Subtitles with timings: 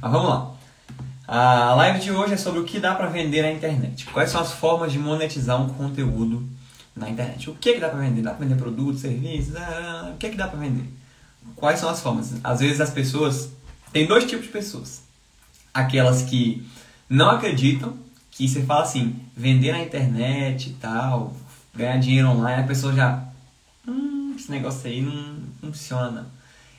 [0.00, 0.52] Mas vamos lá.
[1.26, 4.06] A live de hoje é sobre o que dá para vender na internet.
[4.06, 6.46] Quais são as formas de monetizar um conteúdo
[6.94, 7.50] na internet?
[7.50, 8.22] O que, que dá para vender?
[8.22, 9.56] Dá para vender produtos, serviços?
[9.56, 10.88] Ah, o que, que dá para vender?
[11.56, 12.34] Quais são as formas?
[12.44, 13.50] Às vezes as pessoas.
[13.92, 15.02] Tem dois tipos de pessoas.
[15.74, 16.66] Aquelas que
[17.08, 17.96] não acreditam,
[18.30, 21.34] que você fala assim, vender na internet e tal,
[21.74, 23.24] ganhar dinheiro online, a pessoa já.
[23.86, 26.26] Hum, esse negócio aí não funciona.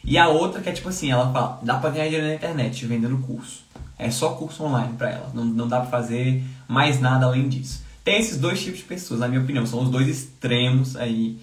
[0.04, 2.86] E a outra que é tipo assim, ela fala, dá pra ganhar dinheiro na internet
[2.86, 3.64] vendendo curso.
[3.98, 7.84] É só curso online para ela, não, não dá pra fazer mais nada além disso.
[8.04, 11.38] Tem esses dois tipos de pessoas, na minha opinião, são os dois extremos aí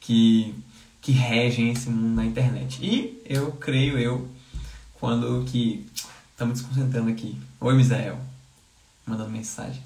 [0.00, 0.54] que,
[1.02, 2.78] que regem esse mundo na internet.
[2.82, 4.26] E eu creio eu,
[4.94, 5.86] quando que.
[6.30, 7.36] Estamos desconcentrando aqui.
[7.60, 8.18] Oi, Misael.
[9.04, 9.82] Mandando mensagem.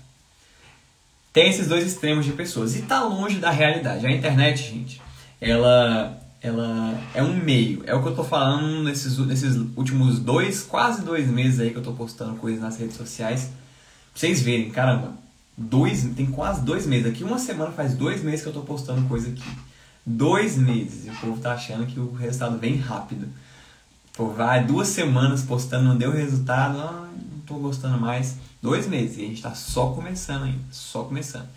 [1.33, 2.77] Tem esses dois extremos de pessoas.
[2.77, 4.07] E tá longe da realidade.
[4.07, 5.01] A internet, gente,
[5.41, 7.84] ela ela é um meio.
[7.87, 11.77] É o que eu tô falando nesses, nesses últimos dois, quase dois meses aí que
[11.77, 13.45] eu tô postando coisas nas redes sociais.
[13.45, 15.12] Pra vocês verem, caramba,
[15.57, 17.07] dois, tem quase dois meses.
[17.07, 19.57] Aqui uma semana faz dois meses que eu tô postando coisa aqui.
[20.04, 21.07] Dois meses.
[21.07, 23.29] E o povo tá achando que o resultado vem rápido.
[24.16, 28.37] Pô, vai duas semanas postando, não deu resultado, ah, não tô gostando mais.
[28.60, 29.16] Dois meses.
[29.16, 30.65] E a gente tá só começando ainda.
[30.73, 31.49] Só começando.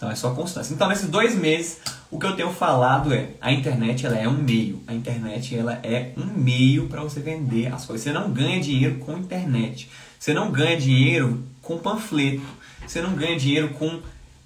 [0.00, 0.72] Então é só constância.
[0.72, 1.78] Então nesses dois meses,
[2.10, 4.82] o que eu tenho falado é, a internet ela é um meio.
[4.86, 8.04] A internet ela é um meio para você vender as coisas.
[8.04, 9.90] Você não ganha dinheiro com internet.
[10.18, 12.40] Você não ganha dinheiro com panfleto.
[12.86, 14.00] Você não ganha dinheiro com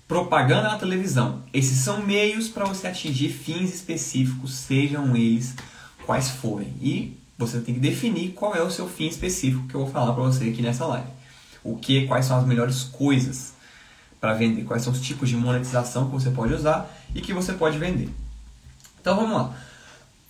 [0.08, 1.44] propaganda na televisão.
[1.52, 5.54] Esses são meios para você atingir fins específicos, sejam eles
[6.04, 6.74] quais forem.
[6.82, 10.14] E você tem que definir qual é o seu fim específico que eu vou falar
[10.14, 11.06] para você aqui nessa live.
[11.62, 13.54] O que, quais são as melhores coisas
[14.24, 17.52] para vender, quais são os tipos de monetização que você pode usar e que você
[17.52, 18.08] pode vender.
[18.98, 19.54] Então vamos lá.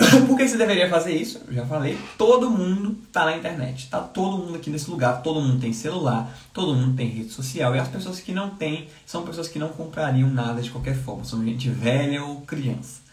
[0.26, 1.40] Por que você deveria fazer isso?
[1.46, 5.40] Eu já falei, todo mundo está na internet, está todo mundo aqui nesse lugar, todo
[5.40, 9.22] mundo tem celular, todo mundo tem rede social e as pessoas que não têm são
[9.22, 13.04] pessoas que não comprariam nada de qualquer forma, são gente velha ou criança.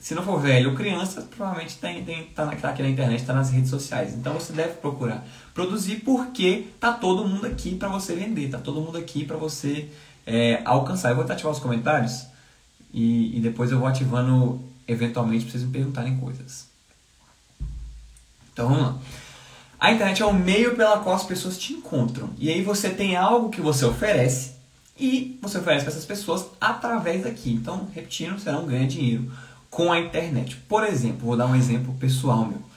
[0.00, 3.34] Se não for velho ou criança, provavelmente tem, tem, tá, tá aqui na internet, está
[3.34, 4.14] nas redes sociais.
[4.14, 5.22] Então você deve procurar
[5.58, 9.88] produzir porque tá todo mundo aqui para você vender, tá todo mundo aqui para você
[10.24, 11.10] é, alcançar.
[11.10, 12.26] Eu vou ativar os comentários
[12.94, 16.68] e, e depois eu vou ativando eventualmente para vocês me perguntarem coisas.
[18.52, 18.98] Então vamos lá.
[19.80, 22.30] A internet é o meio pela qual as pessoas te encontram.
[22.38, 24.52] E aí você tem algo que você oferece
[24.96, 27.52] e você oferece para essas pessoas através daqui.
[27.52, 29.28] Então, repetindo, você não ganha dinheiro
[29.68, 30.54] com a internet.
[30.68, 32.67] Por exemplo, vou dar um exemplo pessoal meu.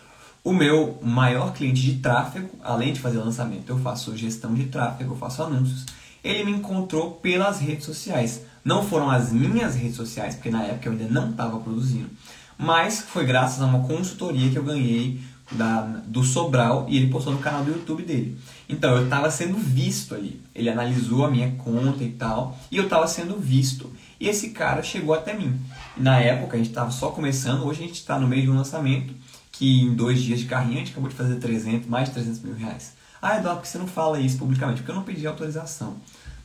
[0.44, 5.14] O meu maior cliente de tráfego, além de fazer lançamento, eu faço gestão de tráfego,
[5.14, 5.86] eu faço anúncios.
[6.24, 8.42] Ele me encontrou pelas redes sociais.
[8.66, 12.10] Não foram as minhas redes sociais, porque na época eu ainda não estava produzindo,
[12.58, 15.22] mas foi graças a uma consultoria que eu ganhei
[15.52, 18.36] da, do Sobral e ele postou no canal do YouTube dele.
[18.68, 20.42] Então eu estava sendo visto ali.
[20.56, 23.92] Ele analisou a minha conta e tal, e eu estava sendo visto.
[24.20, 25.60] E esse cara chegou até mim.
[25.96, 28.56] Na época a gente estava só começando, hoje a gente está no meio de um
[28.56, 29.14] lançamento
[29.62, 32.40] que em dois dias de carrinho a gente acabou de fazer 300, mais de 300
[32.40, 32.94] mil reais.
[33.22, 34.82] Ah, Eduardo, por que você não fala isso publicamente?
[34.82, 35.98] Porque eu não pedi autorização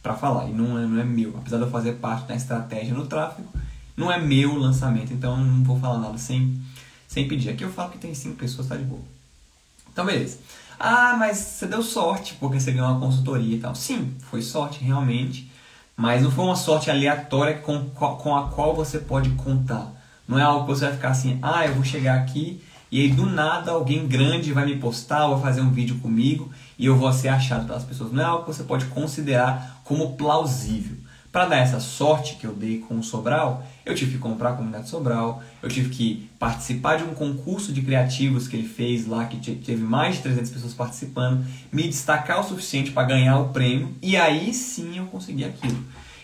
[0.02, 1.34] para falar e não é, não é meu.
[1.38, 3.48] Apesar de eu fazer parte da estratégia no tráfego,
[3.96, 6.60] não é meu o lançamento, então eu não vou falar nada sem,
[7.08, 7.48] sem pedir.
[7.48, 9.00] Aqui eu falo que tem cinco pessoas, tá de boa.
[9.90, 10.36] Então, beleza.
[10.78, 13.74] Ah, mas você deu sorte porque você ganhou uma consultoria e tal.
[13.74, 15.50] Sim, foi sorte realmente.
[15.96, 19.90] Mas não foi uma sorte aleatória com, com a qual você pode contar.
[20.28, 22.60] Não é algo que você vai ficar assim, ah, eu vou chegar aqui
[22.90, 26.50] e aí do nada alguém grande vai me postar ou vai fazer um vídeo comigo
[26.78, 28.12] e eu vou ser achado pelas pessoas.
[28.12, 30.96] Não é algo que você pode considerar como plausível.
[31.36, 34.52] Para dar essa sorte que eu dei com o Sobral, eu tive que comprar a
[34.54, 39.26] comunidade Sobral, eu tive que participar de um concurso de criativos que ele fez lá,
[39.26, 43.94] que teve mais de 300 pessoas participando, me destacar o suficiente para ganhar o prêmio,
[44.00, 45.76] e aí sim eu consegui aquilo.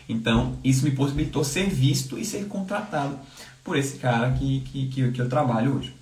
[0.09, 3.19] Então, isso me possibilitou ser visto e ser contratado
[3.63, 6.02] por esse cara que, que, que, que eu trabalho hoje.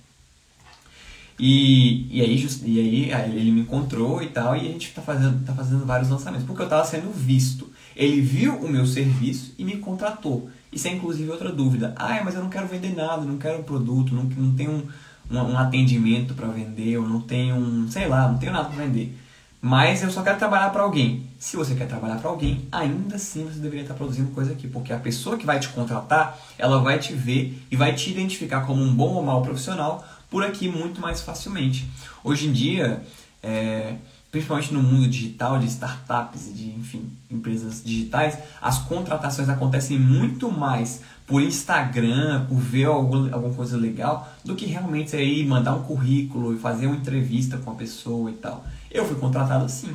[1.43, 5.01] E, e, aí, just, e aí ele me encontrou e tal, e a gente está
[5.01, 7.67] fazendo, tá fazendo vários lançamentos, porque eu estava sendo visto.
[7.95, 10.51] Ele viu o meu serviço e me contratou.
[10.71, 11.95] Isso é inclusive outra dúvida.
[11.97, 15.35] Ah, mas eu não quero vender nada, não quero um produto, não, não tenho um,
[15.35, 18.85] um, um atendimento para vender, eu não tenho um, sei lá, não tenho nada para
[18.85, 19.17] vender.
[19.59, 21.27] Mas eu só quero trabalhar para alguém.
[21.39, 24.93] Se você quer trabalhar para alguém, ainda assim você deveria estar produzindo coisa aqui, porque
[24.93, 28.81] a pessoa que vai te contratar, ela vai te ver e vai te identificar como
[28.81, 31.85] um bom ou mau profissional por aqui muito mais facilmente.
[32.23, 33.03] Hoje em dia,
[33.43, 33.95] é,
[34.31, 40.49] principalmente no mundo digital, de startups e de, enfim, empresas digitais, as contratações acontecem muito
[40.49, 45.83] mais por Instagram, por ver algum, alguma coisa legal, do que realmente aí mandar um
[45.83, 48.65] currículo e fazer uma entrevista com a pessoa e tal.
[48.89, 49.93] Eu fui contratado assim,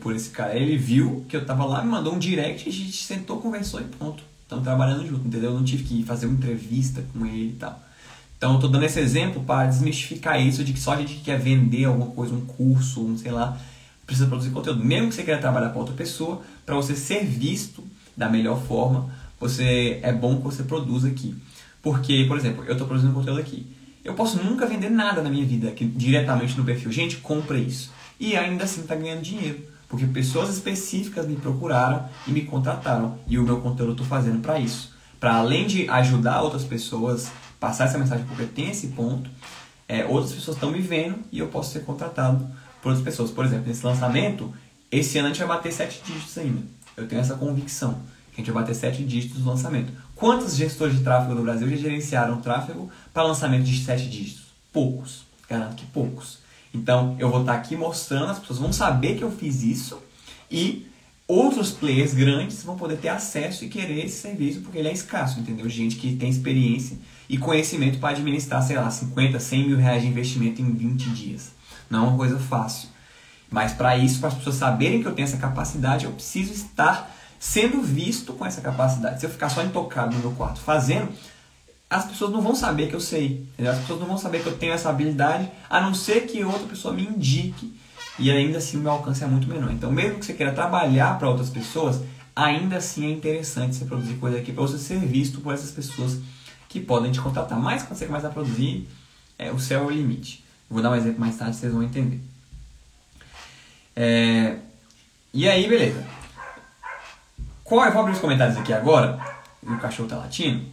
[0.00, 0.54] por esse cara.
[0.54, 3.84] Ele viu que eu tava lá, me mandou um direct, a gente sentou, conversou e
[3.84, 4.22] pronto.
[4.42, 5.50] Estamos trabalhando junto, entendeu?
[5.50, 7.82] Eu não tive que fazer uma entrevista com ele e tal.
[8.42, 11.20] Então, eu tô dando esse exemplo para desmistificar isso de que só a gente que
[11.20, 13.56] quer vender alguma coisa, um curso, um sei lá,
[14.04, 14.84] precisa produzir conteúdo.
[14.84, 17.84] Mesmo que você queira trabalhar para outra pessoa, para você ser visto
[18.16, 19.08] da melhor forma,
[19.38, 21.36] você é bom que você produza aqui.
[21.80, 23.64] Porque, por exemplo, eu estou produzindo conteúdo aqui.
[24.04, 26.90] Eu posso nunca vender nada na minha vida aqui, diretamente no perfil.
[26.90, 29.60] Gente, compra isso e ainda assim está ganhando dinheiro.
[29.88, 33.18] Porque pessoas específicas me procuraram e me contrataram.
[33.28, 34.92] E o meu conteúdo eu estou fazendo para isso.
[35.20, 37.30] Para além de ajudar outras pessoas,
[37.62, 39.30] passar essa mensagem porque tem esse ponto,
[39.88, 42.44] é, outras pessoas estão me vendo e eu posso ser contratado
[42.82, 43.30] por outras pessoas.
[43.30, 44.52] Por exemplo, nesse lançamento,
[44.90, 46.60] esse ano a gente vai bater sete dígitos ainda.
[46.96, 48.00] Eu tenho essa convicção
[48.32, 49.92] que a gente vai bater sete dígitos no lançamento.
[50.16, 54.46] Quantos gestores de tráfego no Brasil já gerenciaram tráfego para lançamento de sete dígitos?
[54.72, 55.22] Poucos.
[55.48, 56.38] Garanto que poucos.
[56.74, 60.02] Então, eu vou estar aqui mostrando, as pessoas vão saber que eu fiz isso
[60.50, 60.88] e
[61.28, 65.38] outros players grandes vão poder ter acesso e querer esse serviço porque ele é escasso,
[65.38, 65.68] entendeu?
[65.68, 66.96] Gente que tem experiência
[67.28, 71.52] e conhecimento para administrar, sei lá, 50, 100 mil reais de investimento em 20 dias.
[71.88, 72.88] Não é uma coisa fácil.
[73.50, 77.14] Mas para isso, para as pessoas saberem que eu tenho essa capacidade, eu preciso estar
[77.38, 79.20] sendo visto com essa capacidade.
[79.20, 81.08] Se eu ficar só intocado no meu quarto fazendo,
[81.90, 83.46] as pessoas não vão saber que eu sei.
[83.58, 86.66] As pessoas não vão saber que eu tenho essa habilidade, a não ser que outra
[86.66, 87.76] pessoa me indique.
[88.18, 89.70] E ainda assim o meu alcance é muito menor.
[89.70, 92.00] Então, mesmo que você queira trabalhar para outras pessoas,
[92.34, 96.18] ainda assim é interessante você produzir coisa aqui para você ser visto por essas pessoas
[96.72, 97.58] que podem te contratar.
[97.58, 98.88] Mas quando você começa a produzir,
[99.38, 100.44] é, o céu é o limite.
[100.70, 102.20] Eu vou dar um exemplo mais tarde, vocês vão entender.
[103.94, 104.56] É,
[105.32, 106.04] e aí, beleza.
[107.62, 107.90] Qual é?
[107.90, 109.18] Vou abrir os comentários aqui agora.
[109.62, 110.72] O cachorro tá latindo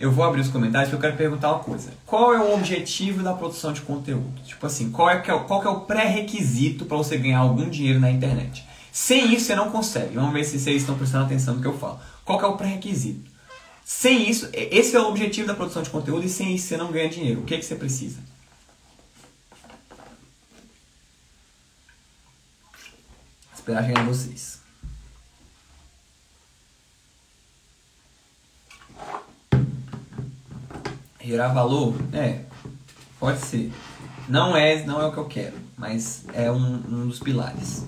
[0.00, 1.92] eu vou abrir os comentários porque eu quero perguntar uma coisa.
[2.06, 4.32] Qual é o objetivo da produção de conteúdo?
[4.46, 8.10] Tipo assim, qual é, é, qual é o pré-requisito para você ganhar algum dinheiro na
[8.10, 8.64] internet?
[8.90, 10.14] Sem isso você não consegue.
[10.14, 12.00] Vamos ver se vocês estão prestando atenção no que eu falo.
[12.24, 13.29] Qual é o pré-requisito?
[13.92, 16.92] Sem isso, esse é o objetivo da produção de conteúdo e sem isso você não
[16.92, 17.40] ganha dinheiro.
[17.40, 18.20] O que, é que você precisa?
[23.52, 24.60] Esperar chegar em vocês.
[31.20, 31.94] Gerar valor?
[32.14, 32.44] É,
[33.18, 33.72] pode ser.
[34.28, 37.84] Não é, não é o que eu quero, mas é um, um dos pilares.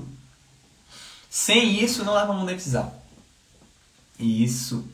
[1.30, 2.92] Sem isso não dá para monetizar.
[4.18, 4.84] E isso,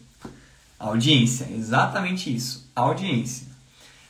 [0.79, 3.47] audiência, exatamente isso, audiência.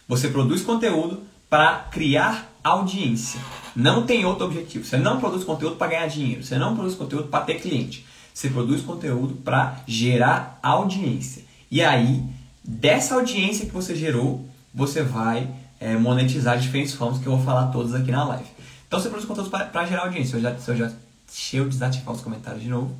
[0.06, 3.40] Você produz conteúdo para criar audiência.
[3.74, 4.84] Não tem outro objetivo.
[4.84, 6.42] Você não produz conteúdo para ganhar dinheiro.
[6.42, 8.04] Você não produz conteúdo para ter cliente.
[8.32, 11.44] Você produz conteúdo para gerar audiência.
[11.70, 12.22] E aí
[12.64, 15.48] dessa audiência que você gerou, você vai
[15.80, 18.48] é, monetizar de diferentes formas que eu vou falar todas aqui na live.
[18.86, 20.36] Então você produz conteúdo para gerar audiência.
[20.36, 20.92] Eu já, eu já
[21.26, 22.96] deixa eu desativar os comentários de novo.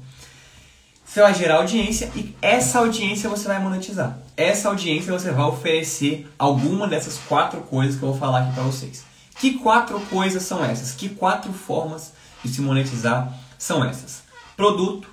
[1.08, 4.18] Você vai gerar audiência e essa audiência você vai monetizar.
[4.36, 8.62] Essa audiência você vai oferecer alguma dessas quatro coisas que eu vou falar aqui para
[8.64, 9.04] vocês.
[9.40, 10.92] Que quatro coisas são essas?
[10.92, 12.12] Que quatro formas
[12.44, 14.22] de se monetizar são essas?
[14.54, 15.08] Produto,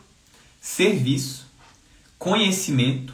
[0.59, 1.45] serviço,
[2.19, 3.13] conhecimento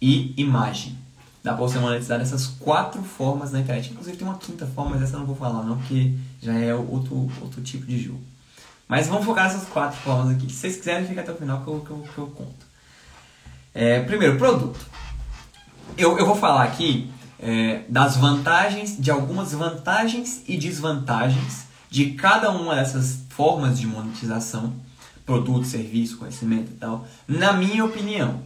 [0.00, 0.96] e imagem.
[1.42, 3.90] Dá para você monetizar dessas quatro formas na internet.
[3.90, 6.72] Inclusive tem uma quinta forma, mas essa eu não vou falar não, porque já é
[6.72, 8.22] outro, outro tipo de jogo.
[8.88, 10.50] Mas vamos focar nessas quatro formas aqui.
[10.52, 12.66] Se vocês quiserem, fica até o final que eu, que eu, que eu conto.
[13.74, 14.78] É, primeiro, produto.
[15.98, 22.50] Eu, eu vou falar aqui é, das vantagens, de algumas vantagens e desvantagens de cada
[22.50, 24.72] uma dessas formas de monetização,
[25.24, 28.40] produto, serviço, conhecimento e tal, na minha opinião.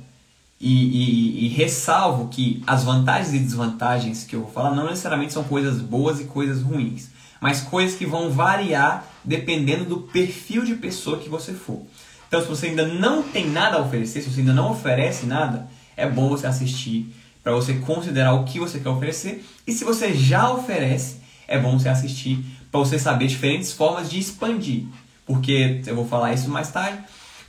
[0.61, 5.33] E, e, e, ressalvo que as vantagens e desvantagens que eu vou falar não necessariamente
[5.33, 7.09] são coisas boas e coisas ruins,
[7.41, 11.83] mas coisas que vão variar dependendo do perfil de pessoa que você for.
[12.29, 15.69] Então, se você ainda não tem nada a oferecer, se você ainda não oferece nada,
[15.97, 17.13] é bom você assistir
[17.43, 19.45] para você considerar o que você quer oferecer.
[19.67, 21.17] E se você já oferece,
[21.49, 24.85] é bom você assistir para você saber diferentes formas de expandir.
[25.27, 26.99] Porque eu vou falar isso mais tarde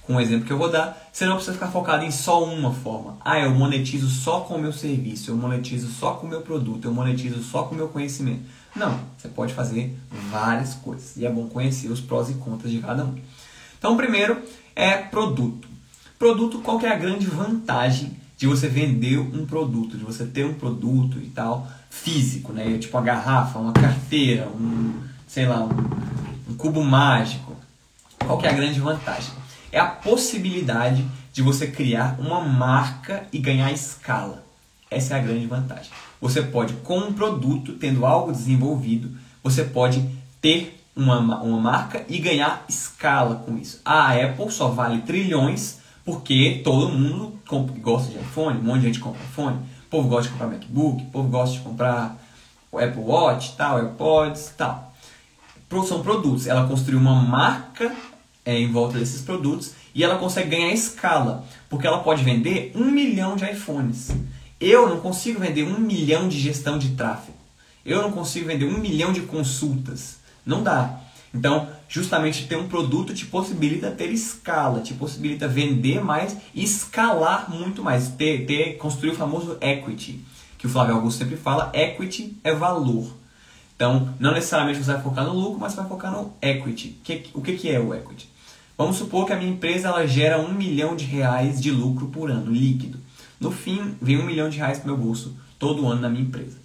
[0.02, 2.74] com um exemplo que eu vou dar, você não precisa ficar focado em só uma
[2.74, 3.18] forma.
[3.24, 6.86] Ah, eu monetizo só com o meu serviço, eu monetizo só com o meu produto,
[6.86, 8.42] eu monetizo só com o meu conhecimento.
[8.76, 9.98] Não, você pode fazer
[10.32, 13.16] várias coisas e é bom conhecer os prós e contras de cada um.
[13.78, 14.42] Então, primeiro
[14.76, 15.68] é produto.
[16.18, 20.46] Produto, qual que é a grande vantagem de você vender um produto, de você ter
[20.46, 22.78] um produto e tal físico, né?
[22.78, 24.94] Tipo uma garrafa, uma carteira, um,
[25.28, 26.02] sei lá, um
[26.52, 27.56] um cubo mágico.
[28.20, 29.34] Qual que é a grande vantagem?
[29.72, 34.44] É a possibilidade de você criar uma marca e ganhar escala.
[34.90, 35.92] Essa é a grande vantagem.
[36.22, 39.12] Você pode, com um produto, tendo algo desenvolvido,
[39.44, 40.08] você pode
[40.40, 43.82] ter uma, uma marca e ganhar escala com isso.
[43.84, 48.88] A Apple só vale trilhões porque todo mundo compra, gosta de iPhone, um monte de
[48.88, 52.18] gente compra iPhone, o povo gosta de comprar MacBook, o povo gosta de comprar
[52.72, 54.94] o Apple Watch, tal, AirPods, tal.
[55.88, 56.48] São produtos.
[56.48, 57.96] Ela construiu uma marca
[58.46, 62.86] é, em volta desses produtos e ela consegue ganhar escala, porque ela pode vender um
[62.92, 64.12] milhão de iPhones.
[64.62, 67.38] Eu não consigo vender um milhão de gestão de tráfego.
[67.84, 70.20] Eu não consigo vender um milhão de consultas.
[70.46, 71.02] Não dá.
[71.34, 77.50] Então, justamente ter um produto te possibilita ter escala, te possibilita vender mais e escalar
[77.50, 80.24] muito mais, ter, ter construir o famoso equity,
[80.60, 83.18] que o Flávio Augusto sempre fala, equity é valor.
[83.76, 87.00] Então, não necessariamente você vai focar no lucro, mas vai focar no equity.
[87.04, 88.30] Que, o que, que é o equity?
[88.78, 92.30] Vamos supor que a minha empresa ela gera um milhão de reais de lucro por
[92.30, 93.00] ano, líquido.
[93.42, 96.58] No fim, vem um milhão de reais para meu bolso todo ano na minha empresa.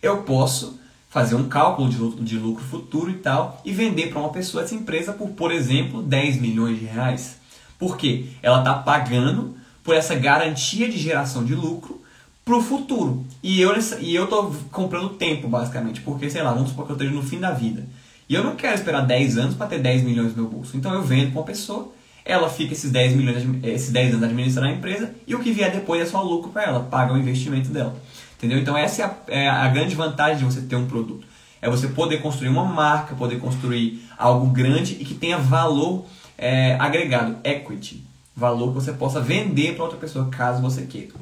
[0.00, 4.20] Eu posso fazer um cálculo de lucro, de lucro futuro e tal e vender para
[4.20, 7.36] uma pessoa essa empresa por, por exemplo, 10 milhões de reais.
[7.76, 8.26] Por quê?
[8.40, 12.00] Ela está pagando por essa garantia de geração de lucro
[12.44, 13.24] para o futuro.
[13.42, 16.96] E eu e eu estou comprando tempo, basicamente, porque, sei lá, vamos supor que eu
[16.96, 17.84] esteja no fim da vida.
[18.28, 20.76] E eu não quero esperar 10 anos para ter 10 milhões no meu bolso.
[20.76, 21.92] Então eu vendo para uma pessoa,
[22.24, 25.72] ela fica esses 10, milhões, esses 10 anos administrando a empresa e o que vier
[25.72, 27.94] depois é só lucro para ela, paga o investimento dela.
[28.36, 28.58] Entendeu?
[28.58, 31.26] Então essa é a, é a grande vantagem de você ter um produto.
[31.62, 36.06] É você poder construir uma marca, poder construir algo grande e que tenha valor
[36.38, 38.02] é, agregado, equity.
[38.34, 41.12] Valor que você possa vender para outra pessoa, caso você queira.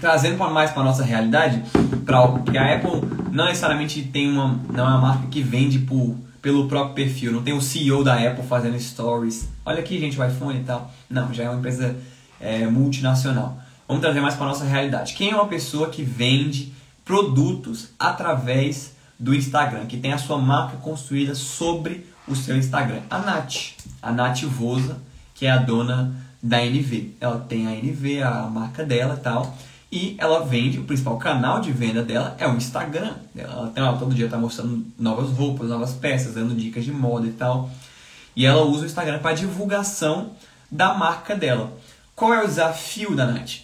[0.00, 1.62] Trazendo mais para nossa realidade,
[2.04, 3.02] pra, porque a Apple
[3.32, 7.32] não necessariamente tem uma, não é uma marca que vende por pelo próprio perfil.
[7.32, 9.48] Não tem o CEO da Apple fazendo stories.
[9.64, 10.90] Olha aqui, gente, o iPhone e tal.
[11.10, 11.96] Não, já é uma empresa
[12.40, 13.58] é, multinacional.
[13.86, 15.14] Vamos trazer mais para nossa realidade.
[15.14, 16.72] Quem é uma pessoa que vende
[17.04, 23.00] produtos através do Instagram, que tem a sua marca construída sobre o seu Instagram?
[23.10, 23.74] A Nath.
[24.00, 24.98] A Nath Vosa,
[25.34, 27.16] que é a dona da NV.
[27.20, 29.56] Ela tem a NV, a marca dela e tal.
[29.90, 33.14] E ela vende, o principal canal de venda dela é o Instagram.
[33.34, 37.32] Ela, ela todo dia está mostrando novas roupas, novas peças, dando dicas de moda e
[37.32, 37.70] tal.
[38.36, 40.32] E ela usa o Instagram para divulgação
[40.70, 41.72] da marca dela.
[42.14, 43.60] Qual é o desafio da Nath?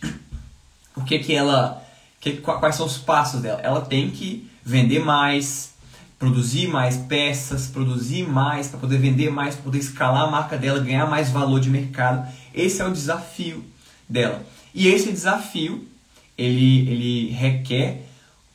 [0.96, 1.82] O que que ela,
[2.20, 3.60] que, quais são os passos dela?
[3.60, 5.74] Ela tem que vender mais,
[6.18, 10.80] produzir mais peças, produzir mais para poder vender mais, para poder escalar a marca dela,
[10.80, 12.26] ganhar mais valor de mercado.
[12.54, 13.62] Esse é o desafio
[14.08, 14.42] dela.
[14.72, 15.86] E esse desafio
[16.36, 18.02] ele, ele requer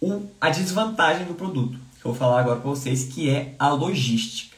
[0.02, 3.70] o, a desvantagem do produto, que eu vou falar agora para vocês, que é a
[3.70, 4.56] logística.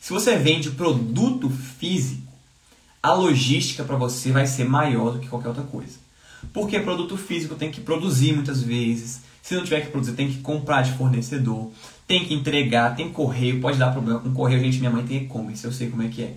[0.00, 2.22] Se você vende produto físico,
[3.02, 5.98] a logística para você vai ser maior do que qualquer outra coisa.
[6.52, 9.22] Porque produto físico tem que produzir muitas vezes.
[9.42, 11.70] Se não tiver que produzir, tem que comprar de fornecedor,
[12.06, 14.60] tem que entregar, tem correio, pode dar problema com correio.
[14.60, 16.34] Gente, minha mãe tem e-commerce, eu sei como é que é.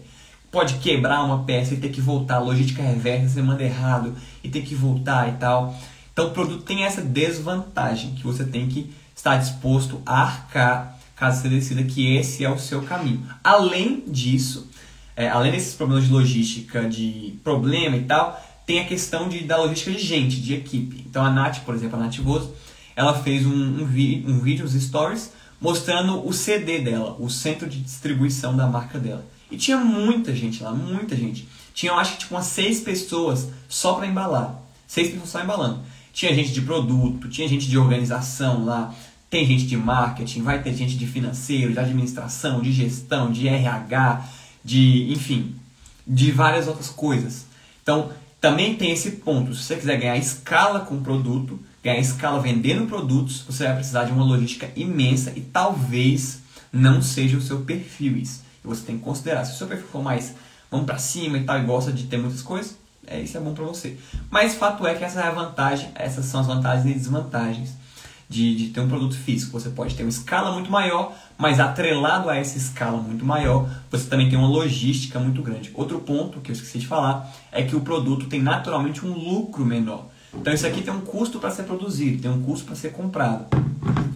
[0.52, 4.62] Pode quebrar uma peça e ter que voltar, logística reversa, você manda errado e ter
[4.62, 5.78] que voltar e tal.
[6.18, 11.44] Então o produto tem essa desvantagem que você tem que estar disposto a arcar caso
[11.44, 13.24] você decida que esse é o seu caminho.
[13.44, 14.68] Além disso,
[15.16, 19.58] é, além desses problemas de logística, de problema e tal, tem a questão de, da
[19.58, 21.06] logística de gente, de equipe.
[21.08, 22.50] Então a Nath, por exemplo, a Nath Voz,
[22.96, 25.32] ela fez um, um, um vídeo, uns stories,
[25.62, 29.24] mostrando o CD dela, o centro de distribuição da marca dela.
[29.52, 31.48] E tinha muita gente lá, muita gente.
[31.76, 34.60] Tinha, eu acho que tipo umas seis pessoas só para embalar.
[34.88, 35.82] Seis pessoas só embalando.
[36.18, 38.92] Tinha gente de produto, tinha gente de organização lá,
[39.30, 44.28] tem gente de marketing, vai ter gente de financeiro, de administração, de gestão, de RH,
[44.66, 45.54] de, enfim,
[46.08, 47.46] de várias outras coisas.
[47.84, 48.10] Então,
[48.42, 49.54] também tem esse ponto.
[49.54, 54.06] Se você quiser ganhar escala com o produto, ganhar escala vendendo produtos, você vai precisar
[54.06, 56.40] de uma logística imensa e talvez
[56.74, 58.42] não seja o seu perfil isso.
[58.64, 59.46] Você tem que considerar.
[59.46, 60.34] Se o seu perfil for mais
[60.72, 62.76] vamos para cima e tal e gosta de ter muitas coisas,
[63.08, 63.98] é, isso é bom para você.
[64.30, 67.74] Mas fato é que essa é a vantagem, essas são as vantagens e desvantagens
[68.30, 69.58] de, de ter um produto físico.
[69.60, 74.08] Você pode ter uma escala muito maior, mas atrelado a essa escala muito maior, você
[74.10, 75.72] também tem uma logística muito grande.
[75.74, 79.66] Outro ponto que eu esqueci de falar é que o produto tem naturalmente um lucro
[79.66, 80.08] menor.
[80.34, 83.48] Então isso aqui tem um custo para ser produzido, tem um custo para ser comprado.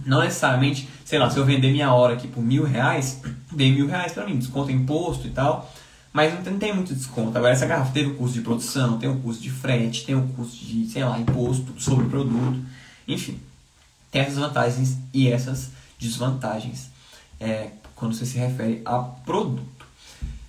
[0.05, 3.21] Não necessariamente, sei lá, se eu vender minha hora aqui por mil reais,
[3.51, 5.71] dei mil reais para mim, desconto imposto e tal
[6.13, 7.37] mas não tem, muito desconto.
[7.37, 10.27] Agora, essa garrafa teve o custo de produção, tem o custo de frete, tem o
[10.29, 12.59] custo de, sei lá, imposto sobre o produto,
[13.07, 13.39] enfim.
[14.11, 16.89] tem essas vantagens e essas desvantagens
[17.39, 19.63] é, quando você se refere a produto.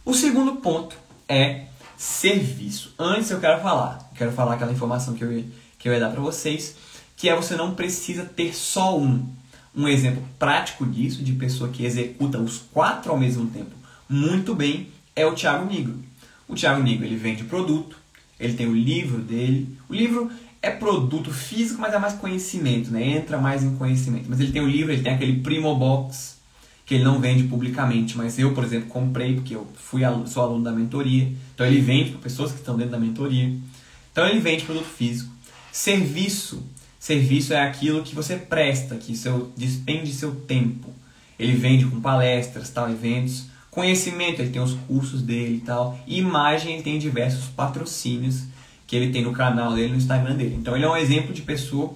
[0.04, 0.97] O segundo ponto
[1.28, 1.66] é
[1.97, 2.92] serviço.
[2.99, 5.45] Antes eu quero falar, quero falar aquela informação que eu ia,
[5.78, 6.75] que eu ia dar para vocês,
[7.16, 9.26] que é você não precisa ter só um.
[9.75, 13.71] Um exemplo prático disso, de pessoa que executa os quatro ao mesmo tempo
[14.12, 15.95] muito bem, é o Thiago Nigro.
[16.49, 17.97] O Thiago Nigro ele vende produto,
[18.38, 19.76] ele tem o livro dele.
[19.88, 23.02] O livro é produto físico, mas é mais conhecimento, né?
[23.02, 24.26] Entra mais em conhecimento.
[24.28, 26.37] Mas ele tem o livro, ele tem aquele Primo Box,
[26.85, 30.42] que ele não vende publicamente, mas eu, por exemplo, comprei porque eu fui aluno, sou
[30.42, 31.33] aluno da mentoria.
[31.54, 33.52] Então ele vende para pessoas que estão dentro da mentoria.
[34.11, 35.33] Então ele vende produto físico.
[35.73, 36.62] Serviço.
[36.99, 40.92] Serviço é aquilo que você presta, que seu despende seu tempo.
[41.38, 43.47] Ele vende com palestras, tal, eventos.
[43.73, 45.99] Conhecimento, ele tem os cursos dele e tal.
[46.07, 48.45] Imagem, ele tem diversos patrocínios
[48.87, 50.57] que ele tem no canal dele, no Instagram dele.
[50.61, 51.95] Então ele é um exemplo de pessoa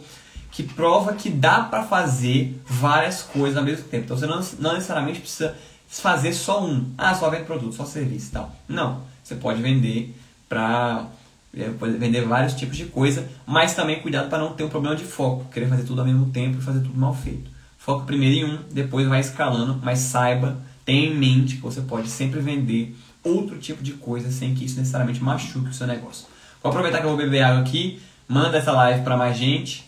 [0.50, 4.04] que prova que dá para fazer várias coisas ao mesmo tempo.
[4.04, 5.54] Então você não, não necessariamente precisa
[5.86, 6.92] fazer só um.
[6.96, 8.56] Ah, só vende produto, só serviço e tal.
[8.66, 9.02] Não.
[9.22, 10.16] Você pode vender
[10.48, 11.08] para
[11.54, 11.68] é,
[11.98, 15.44] vender vários tipos de coisa, mas também cuidado para não ter um problema de foco,
[15.50, 17.50] querer fazer tudo ao mesmo tempo e fazer tudo mal feito.
[17.76, 20.56] Foca primeiro em um, depois vai escalando, mas saiba
[20.86, 24.78] Tenha em mente que você pode sempre vender outro tipo de coisa sem que isso
[24.78, 26.26] necessariamente machuque o seu negócio.
[26.62, 29.84] Vou aproveitar que eu vou beber água aqui, manda essa live para mais gente,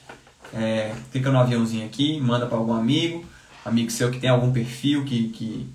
[0.53, 3.25] é, clica no aviãozinho aqui, manda para algum amigo,
[3.65, 5.69] amigo seu que tem algum perfil que, que,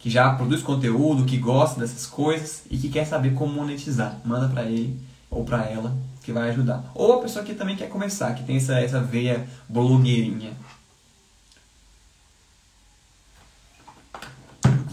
[0.00, 4.20] que já produz conteúdo, que gosta dessas coisas e que quer saber como monetizar.
[4.24, 4.98] Manda para ele
[5.30, 6.90] ou para ela que vai ajudar.
[6.92, 10.52] Ou a pessoa que também quer começar, que tem essa, essa veia blogueirinha.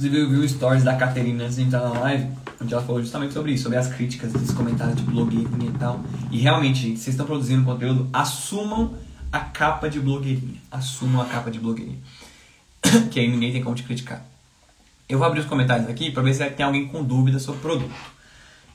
[0.03, 2.27] Inclusive eu vi o stories da Caterina antes de entrar na live,
[2.62, 6.01] onde ela falou justamente sobre isso, sobre as críticas, esses comentários de blogueirinha e tal.
[6.29, 8.95] E realmente, gente, vocês estão produzindo conteúdo, assumam
[9.31, 10.60] a capa de blogueirinha.
[10.69, 12.00] Assumam a capa de blogueirinha.
[13.12, 14.25] que aí ninguém tem como te criticar.
[15.07, 17.95] Eu vou abrir os comentários aqui para ver se tem alguém com dúvida sobre produto.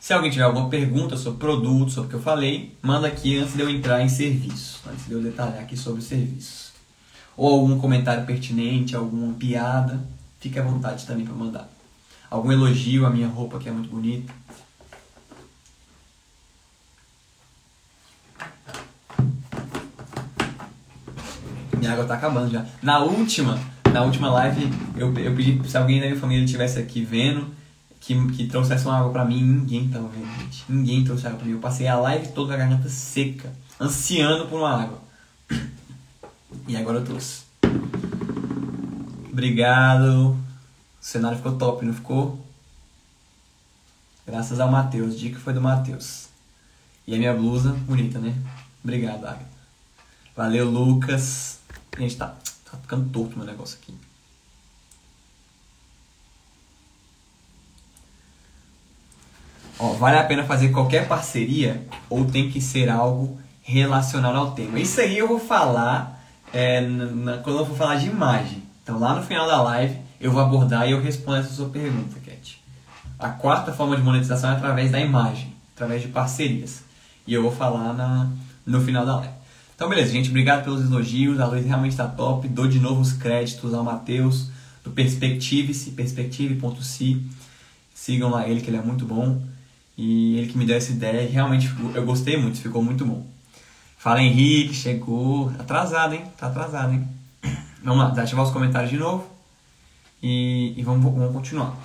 [0.00, 3.52] Se alguém tiver alguma pergunta sobre produto, sobre o que eu falei, manda aqui antes
[3.52, 6.72] de eu entrar em serviço, antes de eu detalhar aqui sobre o serviço.
[7.36, 10.00] Ou algum comentário pertinente, alguma piada.
[10.40, 11.68] Fique à vontade também para mandar.
[12.30, 14.32] Algum elogio à minha roupa que é muito bonita.
[21.76, 22.66] Minha água tá acabando já.
[22.82, 23.58] Na última,
[23.92, 27.48] na última live, eu, eu pedi se alguém da minha família estivesse aqui vendo,
[28.00, 29.42] que, que trouxesse uma água pra mim.
[29.42, 30.64] Ninguém tava vendo, gente.
[30.68, 31.54] Ninguém trouxe água pra mim.
[31.54, 34.98] Eu passei a live toda com a garganta seca, ansiando por uma água.
[36.66, 37.47] E agora eu trouxe.
[39.38, 40.32] Obrigado.
[40.32, 40.36] O
[41.00, 42.44] cenário ficou top, não ficou?
[44.26, 45.16] Graças ao Matheus.
[45.16, 46.26] Dica foi do Matheus.
[47.06, 48.34] E a minha blusa, bonita, né?
[48.82, 49.46] Obrigado, Agatha.
[50.34, 51.60] Valeu, Lucas.
[51.96, 52.34] Gente, tá,
[52.68, 53.94] tá ficando torto meu negócio aqui.
[59.78, 64.80] Ó, vale a pena fazer qualquer parceria ou tem que ser algo relacionado ao tema?
[64.80, 66.20] Isso aí eu vou falar
[66.52, 68.66] é, na, quando eu for falar de imagem.
[68.88, 72.18] Então lá no final da live eu vou abordar e eu respondo essa sua pergunta,
[72.20, 72.58] Cat.
[73.18, 76.80] A quarta forma de monetização é através da imagem, através de parcerias.
[77.26, 78.30] E eu vou falar na,
[78.64, 79.34] no final da live.
[79.76, 82.48] Então beleza, gente, obrigado pelos elogios, a luz realmente está top.
[82.48, 84.48] Dou de novo os créditos ao Matheus,
[84.82, 87.22] do Perspective-se, perspective.se.
[87.94, 89.42] Sigam lá ele que ele é muito bom.
[89.98, 93.26] E ele que me deu essa ideia, realmente eu gostei muito, ficou muito bom.
[93.98, 95.52] Fala Henrique, chegou.
[95.58, 96.24] Atrasado, hein?
[96.38, 97.17] Tá atrasado, hein?
[97.82, 99.26] Vamos lá, desativar os comentários de novo.
[100.22, 101.76] E, e vamos, vamos continuar.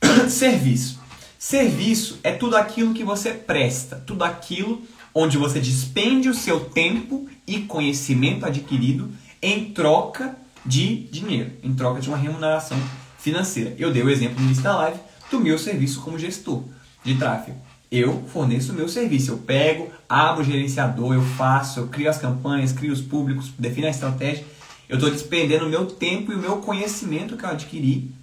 [0.28, 1.00] Serviço.
[1.38, 4.82] Serviço é tudo aquilo que você presta, tudo aquilo
[5.14, 9.10] onde você despende o seu tempo e conhecimento adquirido
[9.40, 12.78] em troca de dinheiro, em troca de uma remuneração
[13.18, 13.74] financeira.
[13.78, 14.98] Eu dei o exemplo no início da live
[15.30, 16.64] do meu serviço como gestor
[17.02, 17.56] de tráfego.
[17.90, 22.18] Eu forneço o meu serviço, eu pego, abro o gerenciador, eu faço, eu crio as
[22.18, 24.44] campanhas, crio os públicos, defino a estratégia
[24.88, 28.14] eu estou despendendo o meu tempo e o meu conhecimento que eu adquiri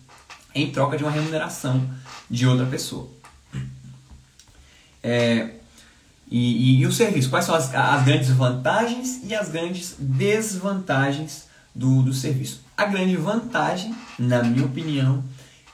[0.56, 1.90] em troca de uma remuneração
[2.30, 3.10] de outra pessoa.
[5.02, 5.50] É,
[6.30, 7.30] e, e, e, o serviço?
[7.30, 12.62] Quais são as, as, grandes vantagens e as grandes desvantagens do, do serviço?
[12.78, 15.24] A grande vantagem, na minha opinião,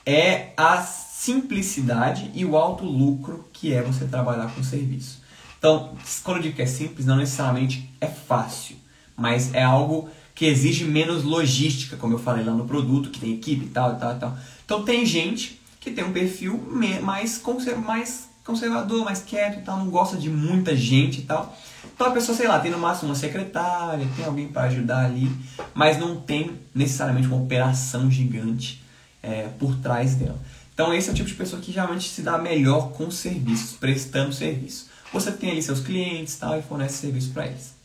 [0.04, 5.22] é a simplicidade e o alto lucro que é você trabalhar com serviço.
[5.58, 8.76] Então, quando eu digo que é simples, não necessariamente é fácil,
[9.16, 10.08] mas é algo
[10.40, 13.96] que exige menos logística, como eu falei lá no produto, que tem equipe e tal,
[13.96, 14.38] tal, tal.
[14.64, 17.42] Então tem gente que tem um perfil mais,
[17.78, 21.54] mais conservador, mais quieto e tal, não gosta de muita gente e tal.
[21.94, 25.30] Então a pessoa, sei lá, tem no máximo uma secretária, tem alguém para ajudar ali,
[25.74, 28.82] mas não tem necessariamente uma operação gigante
[29.22, 30.40] é, por trás dela.
[30.72, 34.32] Então esse é o tipo de pessoa que realmente se dá melhor com serviços, prestando
[34.32, 34.88] serviço.
[35.12, 37.78] Você tem ali seus clientes tal, e fornece serviço para eles.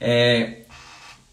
[0.00, 0.62] É,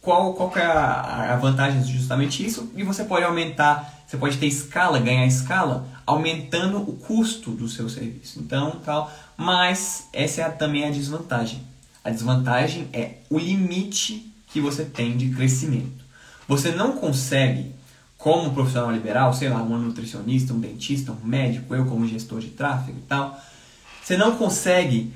[0.08, 2.72] qual, qual é a, a vantagem de justamente isso?
[2.78, 7.90] E você pode aumentar, você pode ter escala, ganhar escala, aumentando o custo do seu
[7.90, 8.40] serviço.
[8.40, 11.62] Então, tal, mas essa é também a desvantagem.
[12.06, 16.06] A desvantagem é o limite que você tem de crescimento.
[16.48, 17.76] Você não consegue
[18.18, 22.48] como profissional liberal, sei lá, um nutricionista, um dentista, um médico, eu como gestor de
[22.48, 23.38] tráfego e tal,
[24.02, 25.12] você não consegue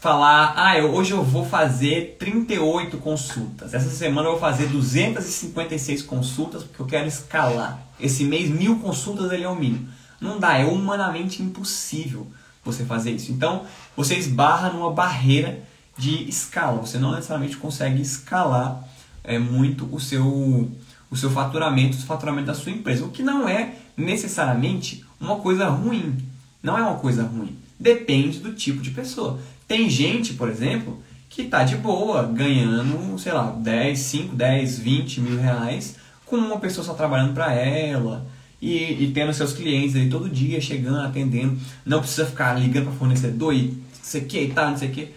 [0.00, 6.02] falar, ah, eu, hoje eu vou fazer 38 consultas, essa semana eu vou fazer 256
[6.02, 7.80] consultas porque eu quero escalar.
[7.98, 9.88] Esse mês, mil consultas ele é o mínimo.
[10.20, 12.26] Não dá, é humanamente impossível
[12.64, 13.32] você fazer isso.
[13.32, 13.64] Então,
[13.96, 15.62] você esbarra numa barreira
[15.96, 16.80] de escala.
[16.80, 18.84] Você não necessariamente consegue escalar
[19.24, 20.70] é, muito o seu
[21.10, 25.66] o seu faturamento, o faturamento da sua empresa, o que não é necessariamente uma coisa
[25.68, 26.18] ruim.
[26.62, 27.56] Não é uma coisa ruim.
[27.80, 29.40] Depende do tipo de pessoa.
[29.68, 35.20] Tem gente, por exemplo, que está de boa, ganhando, sei lá, 10, 5, 10, 20
[35.20, 38.26] mil reais, com uma pessoa só trabalhando para ela
[38.60, 41.58] e, e, tendo seus clientes aí todo dia, chegando, atendendo.
[41.84, 44.88] Não precisa ficar ligando para fornecedor e não sei o que e tal, não sei
[44.88, 45.14] o que.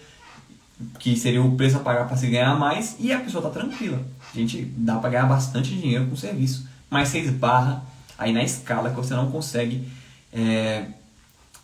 [1.00, 4.06] Que seria o preço a pagar para se ganhar mais e a pessoa está tranquila.
[4.34, 7.84] A gente dá para ganhar bastante dinheiro com o serviço, mas você esbarra
[8.18, 9.88] aí na escala que você não consegue
[10.32, 10.86] é,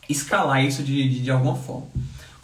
[0.10, 1.88] escalar isso de, de, de, alguma forma.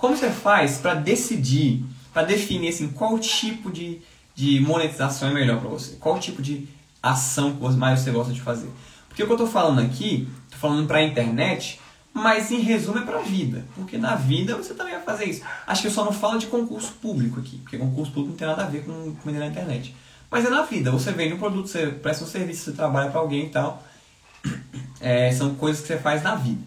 [0.03, 4.01] Como você faz para decidir, para definir assim, qual tipo de,
[4.35, 5.95] de monetização é melhor para você?
[5.95, 6.67] Qual tipo de
[7.01, 8.69] ação que mais você gosta de fazer?
[9.07, 11.79] Porque o que eu estou falando aqui, estou falando para a internet,
[12.13, 13.65] mas em resumo é para a vida.
[13.75, 15.41] Porque na vida você também vai fazer isso.
[15.65, 18.47] Acho que eu só não falo de concurso público aqui, porque concurso público não tem
[18.49, 19.95] nada a ver com comida na internet.
[20.29, 23.21] Mas é na vida, você vende um produto, você presta um serviço, você trabalha para
[23.21, 23.81] alguém e tal.
[25.05, 26.61] É, são coisas que você faz na vida.